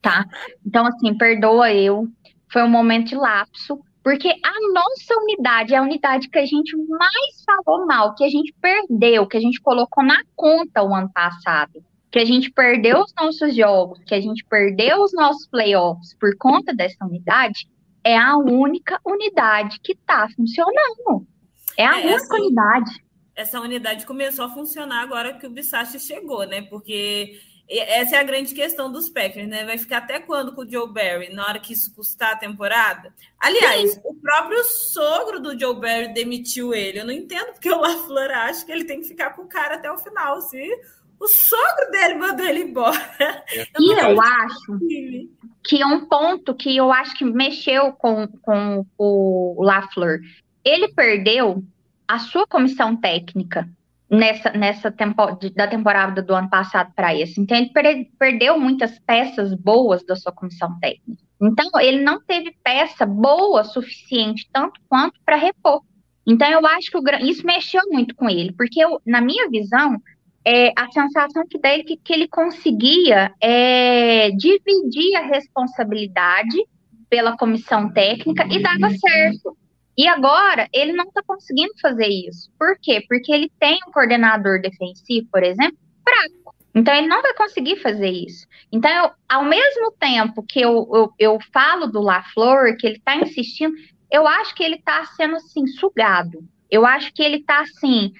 [0.00, 0.24] tá?
[0.64, 2.08] Então, assim, perdoa eu.
[2.52, 6.76] Foi um momento de lapso, porque a nossa unidade é a unidade que a gente
[6.88, 11.10] mais falou mal, que a gente perdeu, que a gente colocou na conta o ano
[11.12, 11.82] passado.
[12.10, 16.34] Que a gente perdeu os nossos jogos, que a gente perdeu os nossos playoffs por
[16.38, 17.68] conta dessa unidade,
[18.02, 21.26] é a única unidade que tá funcionando.
[21.76, 22.90] É a É, única essa- unidade.
[23.36, 26.62] Essa unidade começou a funcionar agora que o Bissachi chegou, né?
[26.62, 27.38] Porque
[27.70, 29.64] essa é a grande questão dos Packers, né?
[29.64, 33.12] Vai ficar até quando com o Joe Barry, na hora que isso custar a temporada?
[33.38, 34.00] Aliás, Sim.
[34.04, 37.00] o próprio sogro do Joe Barry demitiu ele.
[37.00, 39.74] Eu não entendo porque o LaFleur acha que ele tem que ficar com o cara
[39.74, 40.40] até o final.
[40.40, 40.58] Se
[41.20, 43.44] o sogro dele mandou ele embora.
[43.50, 44.78] Eu e eu acho
[45.64, 50.20] que é um ponto que eu acho que mexeu com, com o LaFleur.
[50.64, 51.62] Ele perdeu
[52.06, 53.68] a sua comissão técnica
[54.10, 57.40] nessa, nessa tempo, da temporada do ano passado para esse.
[57.40, 61.22] Então, ele per, perdeu muitas peças boas da sua comissão técnica.
[61.40, 65.82] Então, ele não teve peça boa suficiente, tanto quanto para repor.
[66.26, 69.96] Então, eu acho que o, isso mexeu muito com ele, porque eu, na minha visão,
[70.44, 76.56] é, a sensação que dele que, que ele conseguia é, dividir a responsabilidade
[77.08, 79.56] pela comissão técnica e dava certo.
[79.98, 82.48] E agora ele não está conseguindo fazer isso.
[82.56, 83.04] Por quê?
[83.08, 86.54] Porque ele tem um coordenador defensivo, por exemplo, fraco.
[86.72, 88.46] Então ele não vai conseguir fazer isso.
[88.70, 93.16] Então, eu, ao mesmo tempo que eu, eu, eu falo do LaFleur, que ele está
[93.16, 93.74] insistindo,
[94.08, 96.38] eu acho que ele está sendo assim, sugado.
[96.70, 98.12] Eu acho que ele está assim,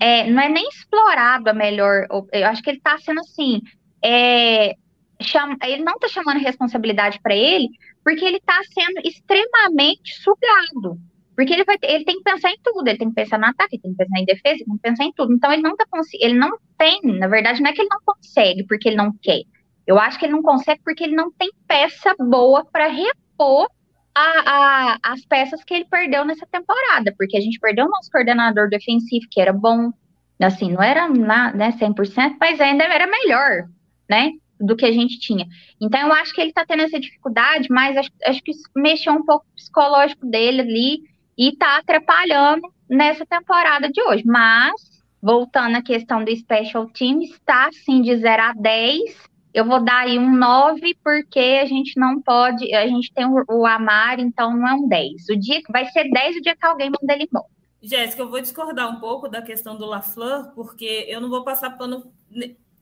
[0.00, 2.06] é, não é nem explorado a melhor.
[2.32, 3.60] Eu acho que ele está sendo assim.
[4.04, 4.74] É,
[5.20, 7.68] chama, ele não está chamando responsabilidade para ele,
[8.04, 11.00] porque ele está sendo extremamente sugado.
[11.36, 13.44] Porque ele, vai ter, ele tem que pensar em tudo, ele tem que pensar no
[13.44, 15.34] ataque, tem que pensar em defesa, ele tem que pensar em tudo.
[15.34, 15.84] Então ele não tá
[16.14, 19.42] ele não tem, na verdade, não é que ele não consegue porque ele não quer.
[19.86, 23.68] Eu acho que ele não consegue porque ele não tem peça boa para repor
[24.16, 28.10] a, a, as peças que ele perdeu nessa temporada, porque a gente perdeu o nosso
[28.10, 29.92] coordenador defensivo, que era bom,
[30.40, 33.68] assim, não era lá, né, 100%, mas ainda era melhor,
[34.08, 35.46] né, do que a gente tinha.
[35.78, 39.24] Então, eu acho que ele tá tendo essa dificuldade, mas acho, acho que mexeu um
[39.24, 44.24] pouco o psicológico dele ali, e está atrapalhando nessa temporada de hoje.
[44.24, 44.74] Mas,
[45.20, 49.36] voltando à questão do Special Team, está sim de 0 a 10.
[49.52, 53.66] Eu vou dar aí um 9, porque a gente não pode, a gente tem o,
[53.66, 55.28] Amar, então não é um 10.
[55.30, 57.46] O dia vai ser 10 o dia que alguém manda ele embora.
[57.82, 61.70] Jéssica, eu vou discordar um pouco da questão do LaFleur, porque eu não vou passar
[61.70, 62.12] pano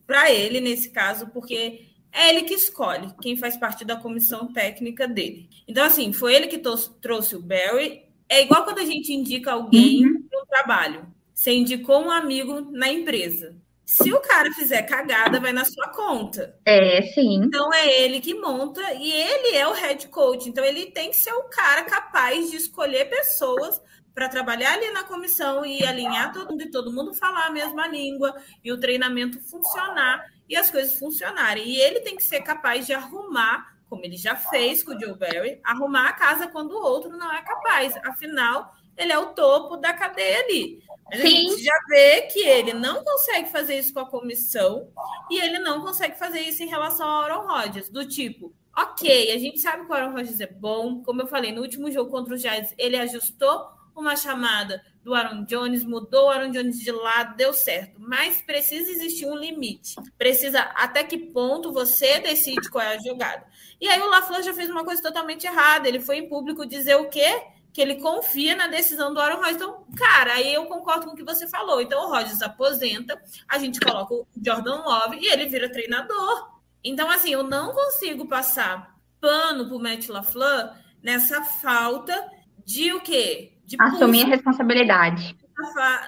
[0.07, 5.07] para ele nesse caso, porque é ele que escolhe quem faz parte da comissão técnica
[5.07, 5.49] dele.
[5.67, 10.07] Então, assim, foi ele que trouxe o Barry, é igual quando a gente indica alguém
[10.07, 10.29] uhum.
[10.43, 11.07] um trabalho.
[11.33, 13.57] Você indicou um amigo na empresa.
[13.85, 16.59] Se o cara fizer cagada, vai na sua conta.
[16.65, 17.43] É, sim.
[17.45, 20.49] Então é ele que monta e ele é o head coach.
[20.49, 23.81] Então ele tem que ser o cara capaz de escolher pessoas
[24.15, 27.87] para trabalhar ali na comissão e alinhar todo mundo e todo mundo falar a mesma
[27.87, 31.69] língua e o treinamento funcionar e as coisas funcionarem.
[31.69, 35.17] E ele tem que ser capaz de arrumar como ele já fez com o Joe
[35.17, 37.97] Barry, arrumar a casa quando o outro não é capaz.
[38.05, 40.83] Afinal, ele é o topo da cadeia ali.
[41.11, 44.89] a gente já vê que ele não consegue fazer isso com a comissão
[45.31, 49.39] e ele não consegue fazer isso em relação ao Aaron Rodgers, do tipo, ok, a
[49.39, 52.35] gente sabe que o Aaron Rodgers é bom, como eu falei, no último jogo contra
[52.35, 57.37] os Giants, ele ajustou uma chamada do Aaron Jones, mudou o Aaron Jones de lado,
[57.37, 58.01] deu certo.
[58.01, 59.95] Mas precisa existir um limite.
[60.17, 63.45] Precisa até que ponto você decide qual é a jogada.
[63.85, 65.87] E aí o LaFleur já fez uma coisa totalmente errada.
[65.87, 67.43] Ele foi em público dizer o quê?
[67.71, 69.57] Que ele confia na decisão do Aaron Rodgers.
[69.57, 71.83] Então, cara, aí eu concordo com o que você falou.
[71.83, 76.49] Então o Rodgers aposenta, a gente coloca o Jordan Love e ele vira treinador.
[76.83, 80.73] Então, assim, eu não consigo passar pano pro Matt LaFleur
[81.03, 82.27] nessa falta
[82.65, 83.53] de o quê?
[83.67, 85.37] De assumir a responsabilidade.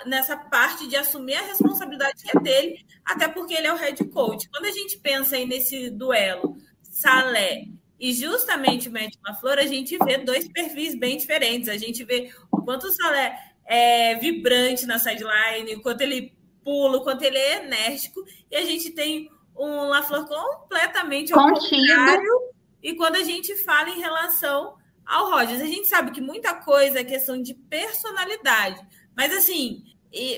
[0.07, 4.03] Nessa parte de assumir a responsabilidade que é dele, até porque ele é o head
[4.09, 4.49] coach.
[4.49, 6.57] Quando a gente pensa aí nesse duelo
[6.97, 7.67] Salé
[8.01, 11.69] e justamente o Matt LaFleur, a gente vê dois perfis bem diferentes.
[11.69, 16.35] A gente vê o quanto o Salé é vibrante na sideline, o quanto ele
[16.65, 22.51] pula, o quanto ele é enérgico, e a gente tem um LaFleur completamente ao contrário.
[22.83, 27.01] E quando a gente fala em relação ao Rodgers, a gente sabe que muita coisa
[27.01, 28.81] é questão de personalidade,
[29.15, 29.85] mas assim,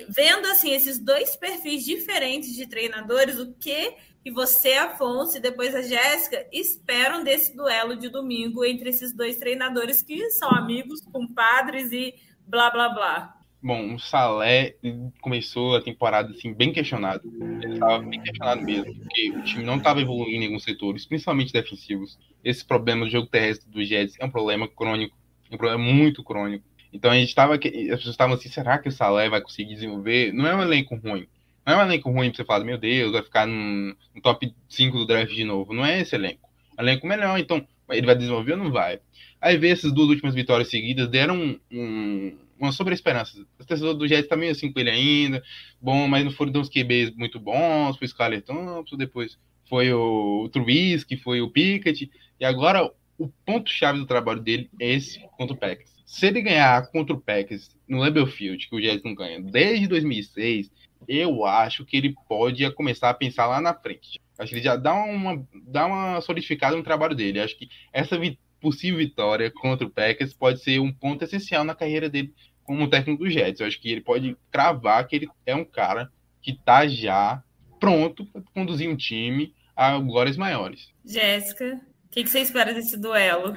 [0.08, 3.94] vendo assim esses dois perfis diferentes de treinadores, o que
[4.28, 9.38] que você, Afonso, e depois a Jéssica esperam desse duelo de domingo entre esses dois
[9.38, 12.14] treinadores que são amigos, compadres e
[12.46, 13.34] blá blá blá.
[13.62, 14.76] Bom, o Salé
[15.22, 17.22] começou a temporada assim bem questionado.
[17.62, 21.50] Ele estava bem questionado mesmo, porque o time não estava evoluindo em alguns setores, principalmente
[21.50, 22.18] defensivos.
[22.44, 25.16] Esse problema do jogo terrestre do Jets é um problema crônico,
[25.50, 26.66] é um problema muito crônico.
[26.92, 30.34] Então a gente estava, as pessoas estavam assim, será que o Salé vai conseguir desenvolver?
[30.34, 31.26] Não é um elenco ruim,
[31.68, 34.54] não é um elenco ruim pra você falar, meu Deus, vai ficar no, no top
[34.70, 35.74] 5 do draft de novo.
[35.74, 36.48] Não é esse elenco.
[36.76, 39.00] É um elenco melhor, então ele vai desenvolver ou não vai?
[39.38, 43.46] Aí ver essas duas últimas vitórias seguidas deram um, um, uma sobre-esperança.
[43.58, 45.42] As pessoas do Jets tá meio assim com ele ainda,
[45.78, 49.38] bom, mas não foram uns QBs muito bons, foi Scarlett Thompson, depois
[49.68, 52.10] foi o Trubisky, foi o Pickett,
[52.40, 55.98] e agora o ponto-chave do trabalho dele é esse contra o Packers.
[56.06, 59.86] Se ele ganhar contra o Packers no Lambeau Field, que o Jets não ganha desde
[59.86, 60.70] 2006,
[61.06, 64.20] eu acho que ele pode começar a pensar lá na frente.
[64.38, 67.40] Acho que ele já dá uma, dá uma solidificada no trabalho dele.
[67.40, 71.74] Acho que essa vi possível vitória contra o Packers pode ser um ponto essencial na
[71.74, 72.32] carreira dele
[72.64, 73.60] como técnico do Jets.
[73.60, 76.10] Eu acho que ele pode cravar que ele é um cara
[76.42, 77.42] que está já
[77.80, 80.92] pronto para conduzir um time a glórias maiores.
[81.04, 83.54] Jéssica, o que, que, você espera desse duelo?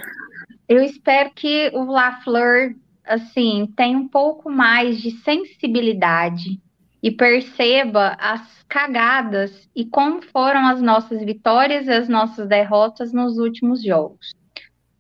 [0.70, 6.62] Eu espero que o LaFleur, assim, tenha um pouco mais de sensibilidade
[7.02, 13.38] e perceba as cagadas e como foram as nossas vitórias e as nossas derrotas nos
[13.38, 14.34] últimos jogos.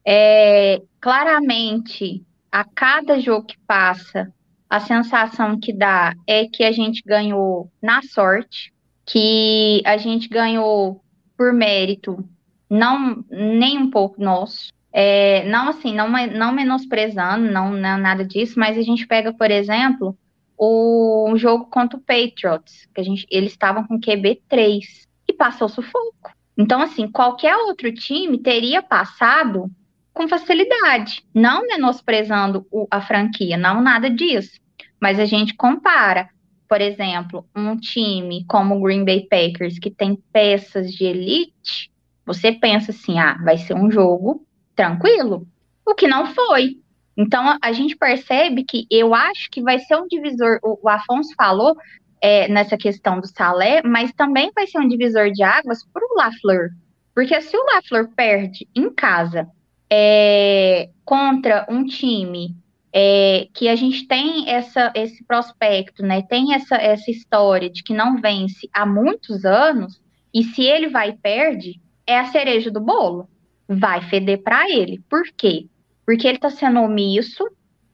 [0.05, 4.33] É, claramente, a cada jogo que passa,
[4.69, 8.73] a sensação que dá é que a gente ganhou na sorte,
[9.05, 11.01] que a gente ganhou
[11.37, 12.27] por mérito,
[12.69, 14.71] não nem um pouco nosso.
[14.93, 19.49] É, não assim, não, não menosprezando, não, não nada disso, mas a gente pega, por
[19.49, 20.17] exemplo,
[20.63, 25.67] o jogo contra o Patriots, que a gente, eles estavam com QB 3 e passou
[25.67, 26.31] sufoco.
[26.55, 29.71] Então, assim, qualquer outro time teria passado
[30.13, 34.59] com facilidade, não menosprezando o, a franquia, não nada disso.
[34.99, 36.29] Mas a gente compara,
[36.69, 41.89] por exemplo, um time como o Green Bay Packers, que tem peças de elite,
[42.23, 44.45] você pensa assim, ah, vai ser um jogo
[44.75, 45.47] tranquilo,
[45.83, 46.77] o que não foi.
[47.21, 51.75] Então a gente percebe que eu acho que vai ser um divisor, o, Afonso falou
[52.19, 56.15] é, nessa questão do Salé, mas também vai ser um divisor de águas para o
[56.17, 56.69] Lafleur.
[57.13, 59.47] Porque se o Lafleur perde em casa
[59.87, 62.55] é, contra um time
[62.91, 66.23] é, que a gente tem essa, esse prospecto, né?
[66.23, 70.01] Tem essa, essa história de que não vence há muitos anos,
[70.33, 73.29] e se ele vai e perde, é a cereja do bolo.
[73.67, 74.99] Vai feder para ele.
[75.07, 75.67] Por quê?
[76.11, 77.41] Porque ele está sendo omisso,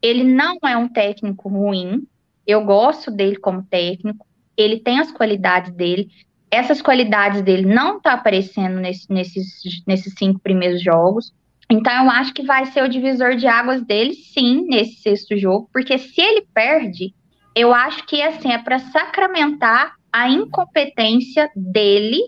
[0.01, 2.01] ele não é um técnico ruim,
[2.47, 4.25] eu gosto dele como técnico,
[4.57, 6.09] ele tem as qualidades dele,
[6.49, 11.31] essas qualidades dele não tá aparecendo nesse, nesses, nesses cinco primeiros jogos.
[11.69, 15.69] Então, eu acho que vai ser o divisor de águas dele, sim, nesse sexto jogo,
[15.71, 17.13] porque se ele perde,
[17.55, 22.19] eu acho que assim é para sacramentar a incompetência dele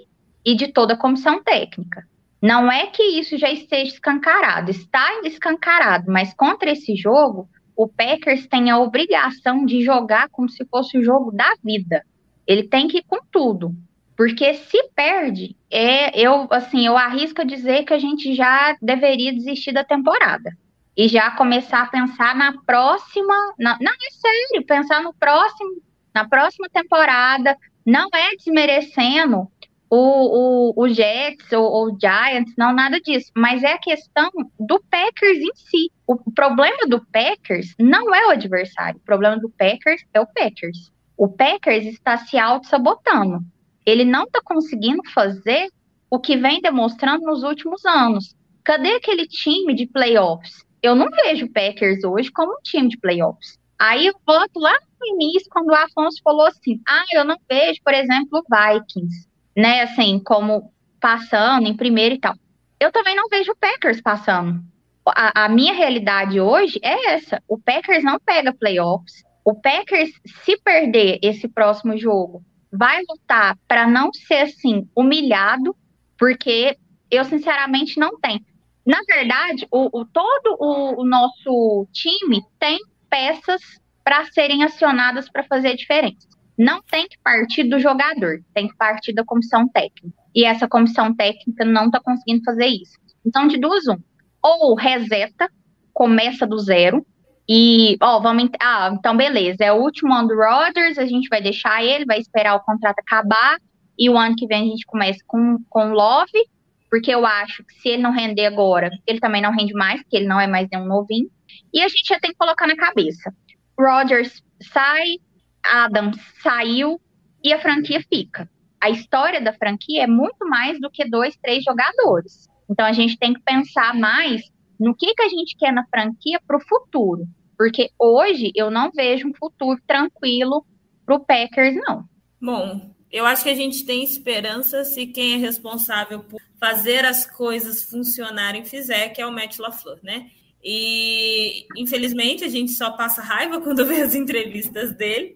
[0.45, 2.03] e de toda a comissão técnica.
[2.41, 8.47] Não é que isso já esteja escancarado, está escancarado, mas contra esse jogo, o Packers
[8.47, 12.03] tem a obrigação de jogar como se fosse o jogo da vida.
[12.47, 13.73] Ele tem que ir com tudo.
[14.17, 19.31] Porque se perde, é, eu assim, eu arrisco a dizer que a gente já deveria
[19.31, 20.51] desistir da temporada
[20.97, 25.81] e já começar a pensar na próxima, na, não é sério, pensar no próximo,
[26.13, 29.49] na próxima temporada, não é desmerecendo
[29.89, 34.29] o, o, o Jets ou o Giants, não nada disso, mas é a questão
[34.59, 35.91] do Packers em si.
[36.05, 40.91] O problema do Packers não é o adversário, o problema do Packers é o Packers.
[41.17, 43.43] O Packers está se auto-sabotando
[43.89, 45.69] ele não está conseguindo fazer
[46.09, 48.35] o que vem demonstrando nos últimos anos.
[48.63, 50.65] Cadê aquele time de playoffs?
[50.81, 53.57] Eu não vejo o Packers hoje como um time de playoffs.
[53.79, 57.79] Aí eu volto lá no início, quando o Afonso falou assim: ah, eu não vejo,
[57.83, 59.27] por exemplo, o Vikings,
[59.59, 62.33] né, assim, como passando em primeiro e tal.
[62.79, 64.61] Eu também não vejo o Packers passando.
[65.05, 69.21] A, a minha realidade hoje é essa: o Packers não pega playoffs.
[69.43, 70.11] O Packers,
[70.45, 72.41] se perder esse próximo jogo,
[72.71, 75.75] vai lutar para não ser assim humilhado,
[76.17, 76.77] porque
[77.11, 78.45] eu sinceramente não tenho.
[78.85, 82.79] Na verdade, o, o todo o, o, nosso time tem
[83.09, 83.61] peças
[84.05, 86.27] para serem acionadas para fazer a diferença.
[86.59, 90.17] Não tem que partir do jogador, tem que partir da comissão técnica.
[90.35, 92.99] E essa comissão técnica não está conseguindo fazer isso.
[93.25, 93.97] Então, de duas, um.
[94.43, 95.49] Ou reseta,
[95.93, 97.05] começa do zero,
[97.51, 98.47] e, ó, vamos.
[98.61, 99.63] Ah, então beleza.
[99.63, 102.99] É o último ano do Rodgers, a gente vai deixar ele, vai esperar o contrato
[102.99, 103.57] acabar.
[103.97, 106.47] E o ano que vem a gente começa com, com Love,
[106.91, 110.17] porque eu acho que se ele não render agora, ele também não rende mais, porque
[110.17, 111.27] ele não é mais nenhum novinho.
[111.73, 113.33] E a gente já tem que colocar na cabeça.
[113.77, 115.17] Rodgers sai,
[115.63, 116.99] Adams saiu
[117.43, 118.49] e a franquia fica.
[118.81, 122.47] A história da franquia é muito mais do que dois, três jogadores.
[122.69, 124.41] Então a gente tem que pensar mais
[124.79, 127.27] no que, que a gente quer na franquia para o futuro.
[127.57, 130.65] Porque hoje eu não vejo um futuro tranquilo
[131.05, 132.05] para o Packers, não.
[132.41, 137.25] Bom, eu acho que a gente tem esperança se quem é responsável por fazer as
[137.25, 140.29] coisas funcionarem fizer, que é o Matt LaFleur, né?
[140.63, 145.35] E infelizmente a gente só passa raiva quando vê as entrevistas dele,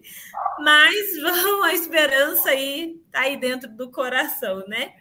[0.58, 4.94] mas vamos, a esperança aí tá aí dentro do coração, né?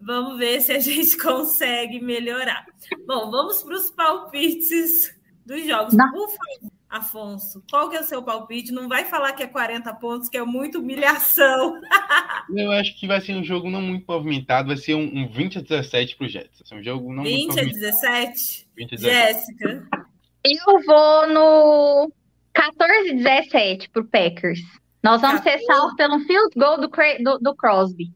[0.00, 2.66] Vamos ver se a gente consegue melhorar.
[3.06, 5.94] Bom, vamos para os palpites dos jogos.
[5.94, 6.10] Não.
[6.10, 8.72] Por favor, Afonso, qual que é o seu palpite?
[8.72, 11.80] Não vai falar que é 40 pontos, que é muita humilhação.
[12.54, 15.58] Eu acho que vai ser um jogo não muito movimentado, vai ser um, um 20
[15.58, 16.60] a 17 pro Jets.
[16.60, 17.80] Vai ser um jogo não 20 muito a movimentado.
[17.80, 18.68] 17?
[18.76, 19.14] 20 a 17.
[19.14, 19.88] Jéssica.
[20.44, 22.12] Eu vou no
[22.52, 24.60] 14 17 pro Packers.
[25.02, 25.66] Nós vamos ser 14.
[25.66, 28.12] salvos pelo field goal do, do, do Crosby.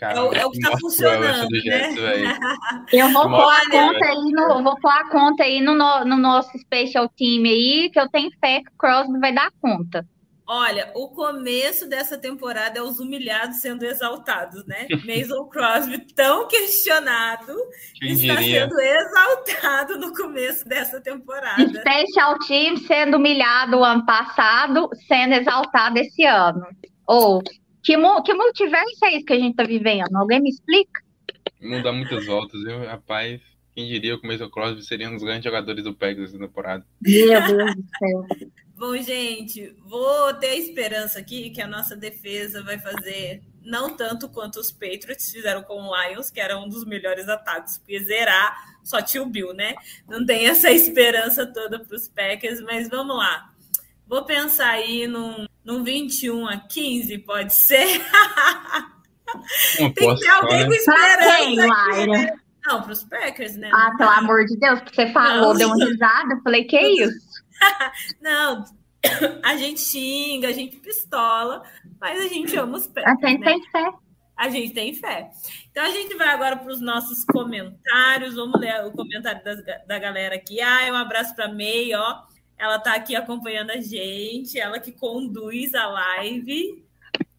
[0.00, 1.94] É o, é o que tá funcionando, né?
[2.92, 6.16] Eu vou pôr a conta aí no, vou pôr a conta aí no, no, no
[6.16, 10.06] nosso special team aí, que eu tenho fé que o Crosby vai dar conta.
[10.48, 14.86] Olha, o começo dessa temporada é os humilhados sendo exaltados, né?
[15.04, 17.52] Mason Crosby, tão questionado,
[17.98, 18.60] Quem está diria?
[18.60, 21.80] sendo exaltado no começo dessa temporada.
[21.80, 26.64] Special team sendo humilhado o ano passado, sendo exaltado esse ano.
[27.04, 27.42] Ou
[27.86, 30.14] que, mu- que multiverso é esse que a gente tá vivendo?
[30.16, 31.00] Alguém me explica?
[31.60, 32.84] Não dá muitas voltas, viu?
[32.84, 33.40] Rapaz,
[33.74, 36.84] quem diria que o Mason Crosby seria um dos grandes jogadores do Packers essa temporada.
[37.00, 38.26] Meu Deus do céu.
[38.76, 44.28] Bom, gente, vou ter a esperança aqui que a nossa defesa vai fazer não tanto
[44.28, 48.54] quanto os Patriots fizeram com o Lions, que era um dos melhores ataques, porque zerar
[48.84, 49.74] só tinha o Bill, né?
[50.08, 53.50] Não tem essa esperança toda para os Packers, mas vamos lá.
[54.06, 57.86] Vou pensar aí num, num 21 a 15, pode ser?
[59.80, 60.78] Uma Tem que ter alguém com né?
[60.84, 61.66] Pra quem, esperança.
[61.66, 62.34] Laira?
[62.64, 63.70] Não, para os Packers, né?
[63.72, 65.58] Ah, pelo amor de Deus, que você falou, Não.
[65.58, 66.32] deu uma risada.
[66.34, 67.18] Eu falei, que isso?
[68.22, 68.64] Não,
[69.44, 71.62] a gente xinga, a gente pistola,
[72.00, 73.46] mas a gente ama os A Packers, gente né?
[73.52, 73.90] tem fé.
[74.36, 75.30] A gente tem fé.
[75.70, 78.34] Então a gente vai agora para os nossos comentários.
[78.34, 80.60] Vamos ler o comentário das- da galera aqui.
[80.60, 82.18] Ah, um abraço para May, ó.
[82.58, 86.84] Ela tá aqui acompanhando a gente, ela que conduz a live.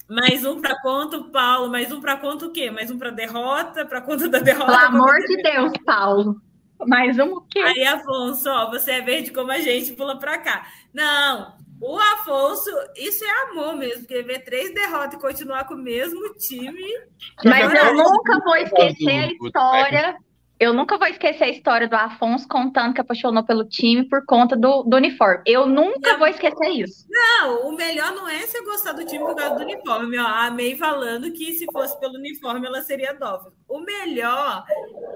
[0.08, 1.70] Mais um para conta, o Paulo.
[1.70, 2.72] Mais um para conta o quê?
[2.72, 4.72] Mais um para derrota, para conta da derrota.
[4.72, 6.42] Pelo amor de Deus, Paulo.
[6.86, 7.60] Mais um o quê?
[7.60, 10.68] Aí, Afonso, ó, você é verde como a gente, pula pra cá.
[10.94, 15.78] Não, o Afonso, isso é amor mesmo, porque ver três derrotas e continuar com o
[15.78, 16.84] mesmo time.
[17.44, 20.18] Mas eu nunca vou esquecer a história.
[20.60, 24.56] Eu nunca vou esquecer a história do Afonso contando que apaixonou pelo time por conta
[24.56, 25.44] do, do uniforme.
[25.46, 27.06] Eu nunca vou esquecer isso.
[27.10, 30.18] Não, o melhor não é você gostar do time por causa do uniforme.
[30.18, 33.54] Ó, a May falando que se fosse pelo uniforme ela seria Dolphins.
[33.68, 34.64] O melhor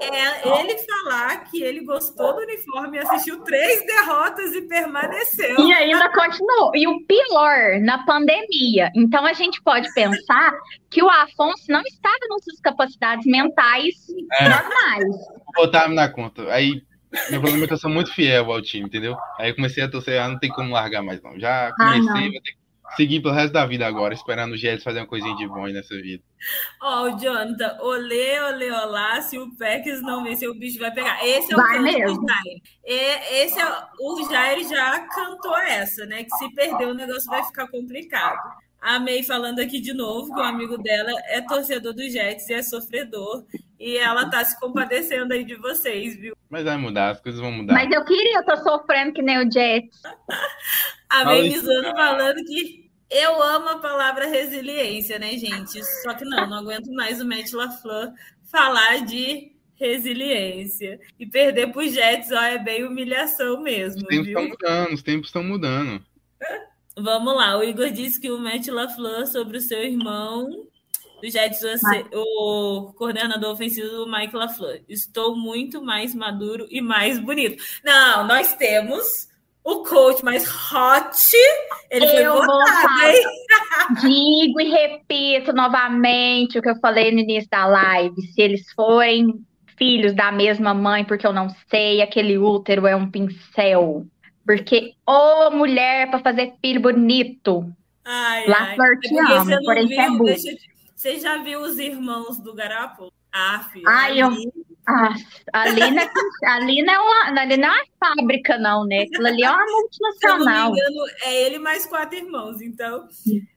[0.01, 5.57] é ele falar que ele gostou do uniforme, assistiu três derrotas e permaneceu.
[5.57, 6.71] E ainda continuou.
[6.75, 8.91] E o pior, na pandemia.
[8.95, 10.53] Então a gente pode pensar
[10.89, 13.95] que o Afonso não estava nas suas capacidades mentais
[14.39, 14.49] É.
[14.49, 15.30] normais.
[15.55, 16.51] Botar na conta.
[16.51, 16.83] Aí,
[17.29, 19.17] meu problema é que eu sou muito fiel ao time, entendeu?
[19.39, 21.39] Aí eu comecei a torcer, ah, não tem como largar mais, não.
[21.39, 22.31] Já comecei, não.
[22.31, 22.61] vou ter que
[22.95, 25.73] seguir pelo resto da vida agora, esperando o Jets fazer uma coisinha de bom aí
[25.73, 26.23] nessa vida.
[26.81, 31.25] Ó, o Jonathan, olê, olê, olá, se o Packers não vencer, o bicho vai pegar.
[31.25, 32.21] Esse é o Vai mesmo.
[32.21, 32.61] do Jair.
[32.85, 33.65] E, esse é,
[33.99, 36.23] o Jair já cantou essa, né?
[36.23, 38.39] Que se perder o negócio vai ficar complicado.
[38.81, 42.53] A May falando aqui de novo que o amigo dela é torcedor do Jets e
[42.53, 43.45] é sofredor.
[43.79, 46.35] E ela tá se compadecendo aí de vocês, viu?
[46.49, 47.73] Mas vai mudar, as coisas vão mudar.
[47.73, 50.01] Mas eu queria, eu tô sofrendo que nem o Jets.
[51.09, 51.95] A May cara.
[51.95, 55.83] falando que eu amo a palavra resiliência, né, gente?
[56.01, 58.11] Só que não, não aguento mais o Matt LaFleur
[58.45, 60.99] falar de resiliência.
[61.19, 64.39] E perder pro Jets, ó, é bem humilhação mesmo, Os tempos viu?
[64.39, 66.03] estão mudando, os tempos estão mudando.
[66.97, 70.49] Vamos lá, o Igor disse que o Matt LaFleur sobre o seu irmão
[71.21, 71.61] do Jets,
[72.13, 74.81] o coordenador ofensivo Mike LaFleur.
[74.89, 77.63] Estou muito mais maduro e mais bonito.
[77.83, 79.29] Não, nós temos
[79.63, 81.15] o coach mais hot.
[81.91, 83.23] Ele foi Eu vou votado, hein?
[84.01, 88.21] Digo e repito novamente o que eu falei no início da live.
[88.33, 89.45] Se eles forem
[89.77, 94.05] filhos da mesma mãe, porque eu não sei, aquele útero é um pincel.
[94.57, 97.71] Porque, ô mulher, para fazer filho bonito.
[98.03, 98.99] Ai, LaFleur ai.
[98.99, 100.25] te É porque ama, porém você é viu, burro.
[100.25, 103.11] deixa te- Você já viu os irmãos do Garapo?
[103.31, 103.87] Ah, filho.
[103.87, 104.29] Ai, eu-
[104.87, 105.13] Ah,
[105.53, 106.09] ali, não é,
[106.47, 109.03] ali, não é uma, ali não é uma fábrica, não, né?
[109.03, 110.69] Aquilo ali é uma Se eu não me multinacional.
[110.71, 113.07] engano, é ele mais quatro irmãos, então.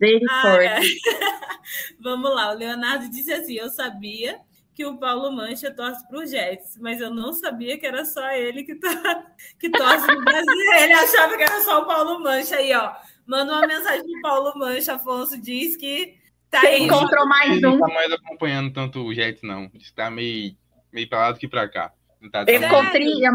[0.01, 0.77] Misericórdia.
[0.77, 1.95] Ah, é.
[2.01, 4.39] Vamos lá, o Leonardo disse assim: eu sabia
[4.75, 8.29] que o Paulo Mancha torce para o Jets, mas eu não sabia que era só
[8.33, 8.91] ele que, tá,
[9.59, 10.73] que torce no Brasil.
[10.81, 12.93] Ele achava que era só o Paulo Mancha aí, ó.
[13.27, 16.19] Manda uma mensagem pro Paulo Mancha, Afonso diz que
[16.51, 16.83] tá aí.
[16.83, 17.81] Encontrou mais Ele não um.
[17.81, 19.71] tá mais acompanhando tanto o Jets, não.
[19.75, 20.57] Está meio,
[20.93, 21.93] meio pra lá do que pra cá.
[22.33, 22.83] Tá ficou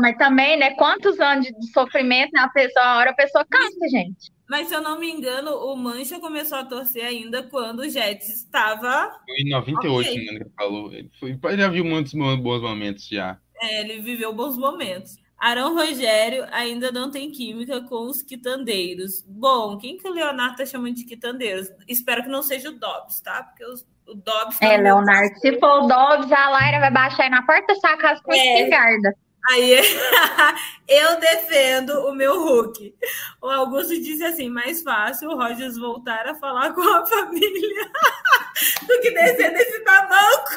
[0.02, 0.72] mas também, né?
[0.72, 4.32] Quantos anos de sofrimento na pessoa, a hora a pessoa cansa, gente.
[4.50, 8.28] Mas se eu não me engano, o Mancha começou a torcer ainda quando o Jets
[8.30, 9.12] estava.
[9.26, 10.04] Foi em 98, Ok.
[10.04, 10.92] se não me engano, que ele falou.
[10.94, 13.38] Ele, foi, ele já viu muitos bons momentos já.
[13.62, 15.18] é, ele viveu bons momentos.
[15.38, 19.24] Arão Rogério ainda não tem química com os quitandeiros.
[19.28, 21.70] Bom, quem que o Leonardo tá chamando de quitandeiros?
[21.88, 23.44] Espero que não seja o Dobbs, tá?
[23.44, 24.60] Porque os- o Dobbs.
[24.60, 27.68] tá É, meu Leonardo, se for o Dobbs, a Laira vai baixar aí na porta
[27.74, 28.38] da sua casa com É.
[28.60, 29.16] espingarda.
[29.50, 29.74] Aí
[30.88, 32.94] eu defendo o meu Hulk.
[33.42, 37.86] O Augusto disse assim: mais fácil o Rogers voltar a falar com a família
[38.88, 40.52] do que descer desse tamanco.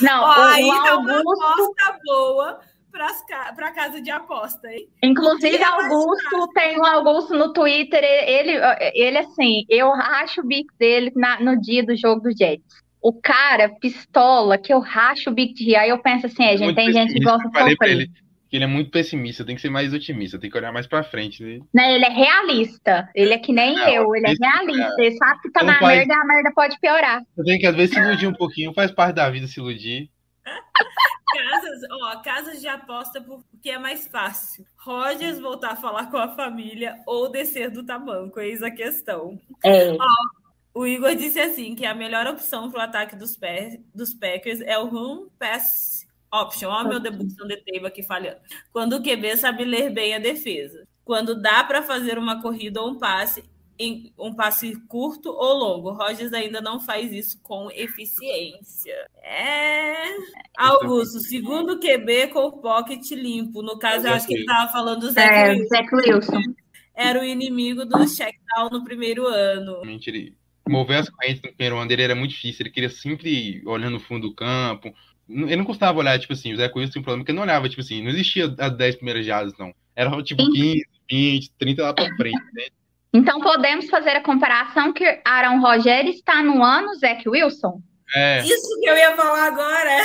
[0.00, 2.60] Não, Ó, o, aí o dá uma Augusto, aposta boa
[3.54, 4.86] para casa de aposta, hein?
[5.02, 8.52] inclusive é Augusto, tem um Augusto no Twitter, ele,
[8.94, 12.81] ele assim, eu racho o bico dele na- no dia do jogo do Jets.
[13.02, 15.76] O cara, pistola, que eu racho o bico de rir.
[15.76, 17.90] Aí eu penso assim, é, gente, Muito tem gente que gosta eu de sofrer.
[17.90, 18.10] ele
[18.48, 21.02] que ele é muito pessimista, tem que ser mais otimista, tem que olhar mais pra
[21.02, 21.42] frente.
[21.42, 21.58] né?
[21.74, 23.08] Né, ele é realista.
[23.14, 24.94] Ele é que nem É, eu, ele é realista.
[24.98, 27.22] Ele sabe que tá Não na faz- merda e a merda pode piorar.
[27.34, 30.10] Você tem que às vezes se iludir um pouquinho, faz parte da vida se iludir.
[31.34, 34.66] Casas, ó, casas de aposta porque é mais fácil.
[34.84, 39.40] Rogers voltar a falar com a família ou descer do tamanco, eis a questão.
[39.64, 39.96] É.
[40.74, 43.36] O Igor disse assim que a melhor opção para o ataque dos,
[43.94, 46.70] dos Packers é o run pass option.
[46.70, 48.40] Ó, meu debução de table aqui falhando.
[48.72, 50.86] Quando o QB sabe ler bem a defesa.
[51.04, 53.44] Quando dá para fazer uma corrida ou um passe,
[53.78, 55.90] em- um passe curto ou longo.
[55.92, 58.94] Rogers ainda não faz isso com eficiência.
[59.22, 59.94] É.
[60.56, 63.62] Augusto, segundo QB com o pocket limpo.
[63.62, 65.68] No caso, eu acho que ele estava falando do Zach É, Wilson.
[65.68, 66.40] Zach Wilson.
[66.94, 69.80] Era o inimigo do check down no primeiro ano.
[69.84, 70.34] Ele
[70.68, 72.64] mover as correntes no primeiro ano dele era muito difícil.
[72.64, 74.94] Ele queria sempre olhando no fundo do campo.
[75.28, 77.44] Ele não costumava olhar, tipo assim, o Zé Coelho tinha um problema que ele não
[77.44, 79.72] olhava, tipo assim, não existia as 10 primeiras jardas, não.
[79.94, 80.52] Era tipo Sim.
[80.52, 82.64] 15, 20, 30 lá pra frente, né?
[83.14, 87.80] Então podemos fazer a comparação que Aaron Rogério está no ano Zach Wilson?
[88.14, 90.04] É, Isso que eu ia falar agora.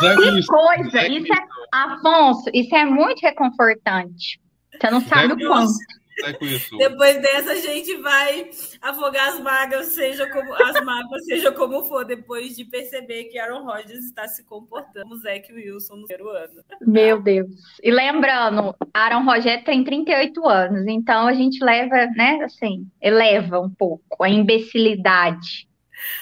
[0.00, 0.90] Zé Que Wilson, coisa!
[0.90, 4.40] Zach Isso é, Wilson, Afonso, isso é muito reconfortante.
[4.80, 5.72] Você não sabe o quanto.
[6.20, 6.76] Zé Wilson.
[6.78, 8.50] Depois dessa, a gente vai
[8.80, 13.64] afogar as mágoas, seja como as mágoas, seja como for, depois de perceber que Aaron
[13.64, 16.64] Rodgers está se comportando como Zach Wilson no primeiro ano.
[16.80, 17.50] Meu Deus.
[17.82, 23.70] E lembrando, Aaron Rogério tem 38 anos, então a gente leva, né, assim, eleva um
[23.70, 25.68] pouco a imbecilidade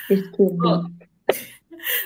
[0.08, 1.02] QB.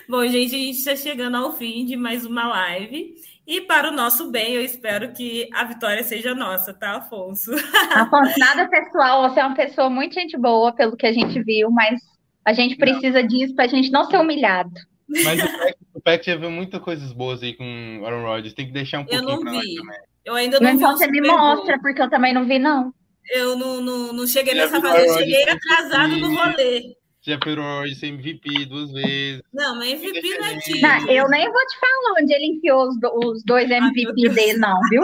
[0.09, 3.15] Bom, gente, a gente está chegando ao fim de mais uma live.
[3.47, 7.53] E para o nosso bem, eu espero que a vitória seja nossa, tá, Afonso?
[7.95, 11.71] Afonso, nada pessoal, você é uma pessoa muito gente boa, pelo que a gente viu,
[11.71, 12.01] mas
[12.45, 14.73] a gente precisa disso pra gente não ser humilhado.
[15.09, 18.53] Mas o Pack, o Pack já viu muitas coisas boas aí com o Aaron Rodgers,
[18.53, 19.75] tem que deixar um Eu pouquinho não pra nós vi.
[19.77, 19.99] também.
[20.25, 22.93] Eu ainda não vi Então você me mostra, porque eu também não vi, não.
[23.31, 26.96] Eu não, não, não cheguei nessa fase, eu cheguei atrasado no rolê.
[27.27, 29.43] Já viu o MVP duas vezes.
[29.53, 30.81] Não, mas MVP não é Não, time.
[30.81, 34.35] Não, eu nem vou te falar onde ele enfiou os, do- os dois MVP Deus.
[34.35, 35.03] dele, não, viu?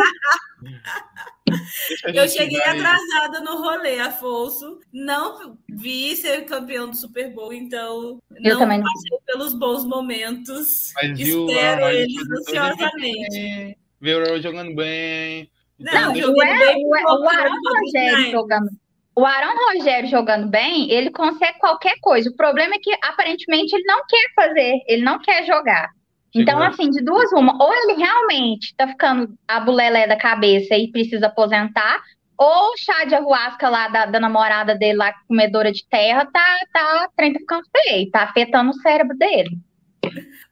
[2.14, 4.78] Eu cheguei vai- atrasada no rolê, Afonso.
[4.92, 8.84] Não vi ser campeão do Super Bowl, então Eu não também não.
[8.84, 10.92] passei pelos bons momentos.
[10.94, 13.36] Mas viu o Espero eles ansiosamente.
[13.36, 15.50] MVP, Viu o jogando bem.
[15.78, 17.54] Não, Então, joguei O, bem o, o pouco, Aaron
[17.92, 18.70] não, jogando.
[19.14, 22.30] O Aaron Rogério jogando bem, ele consegue qualquer coisa.
[22.30, 25.90] O problema é que aparentemente ele não quer fazer, ele não quer jogar.
[26.34, 30.90] Então, assim, de duas uma, ou ele realmente tá ficando a bulelé da cabeça e
[30.90, 32.00] precisa aposentar,
[32.38, 36.58] ou o chá de arruasca lá da, da namorada dele lá, comedora de terra, tá,
[36.72, 39.58] tá, o trem tá ficando feio, tá afetando o cérebro dele.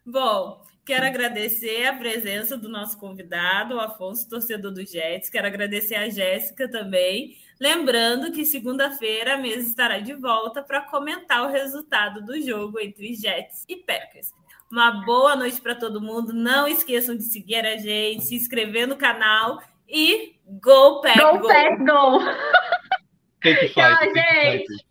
[0.05, 0.61] Bom,
[0.91, 5.31] quero agradecer a presença do nosso convidado, o Afonso, torcedor do Jets.
[5.31, 7.37] Quero agradecer a Jéssica também.
[7.61, 13.15] Lembrando que segunda-feira a mesa estará de volta para comentar o resultado do jogo entre
[13.15, 14.33] Jets e Packers.
[14.69, 16.33] Uma boa noite para todo mundo.
[16.33, 21.47] Não esqueçam de seguir a gente, se inscrever no canal e Go Pack Go, Go!
[21.47, 22.19] Pack, go!
[23.73, 24.90] Tchau, gente.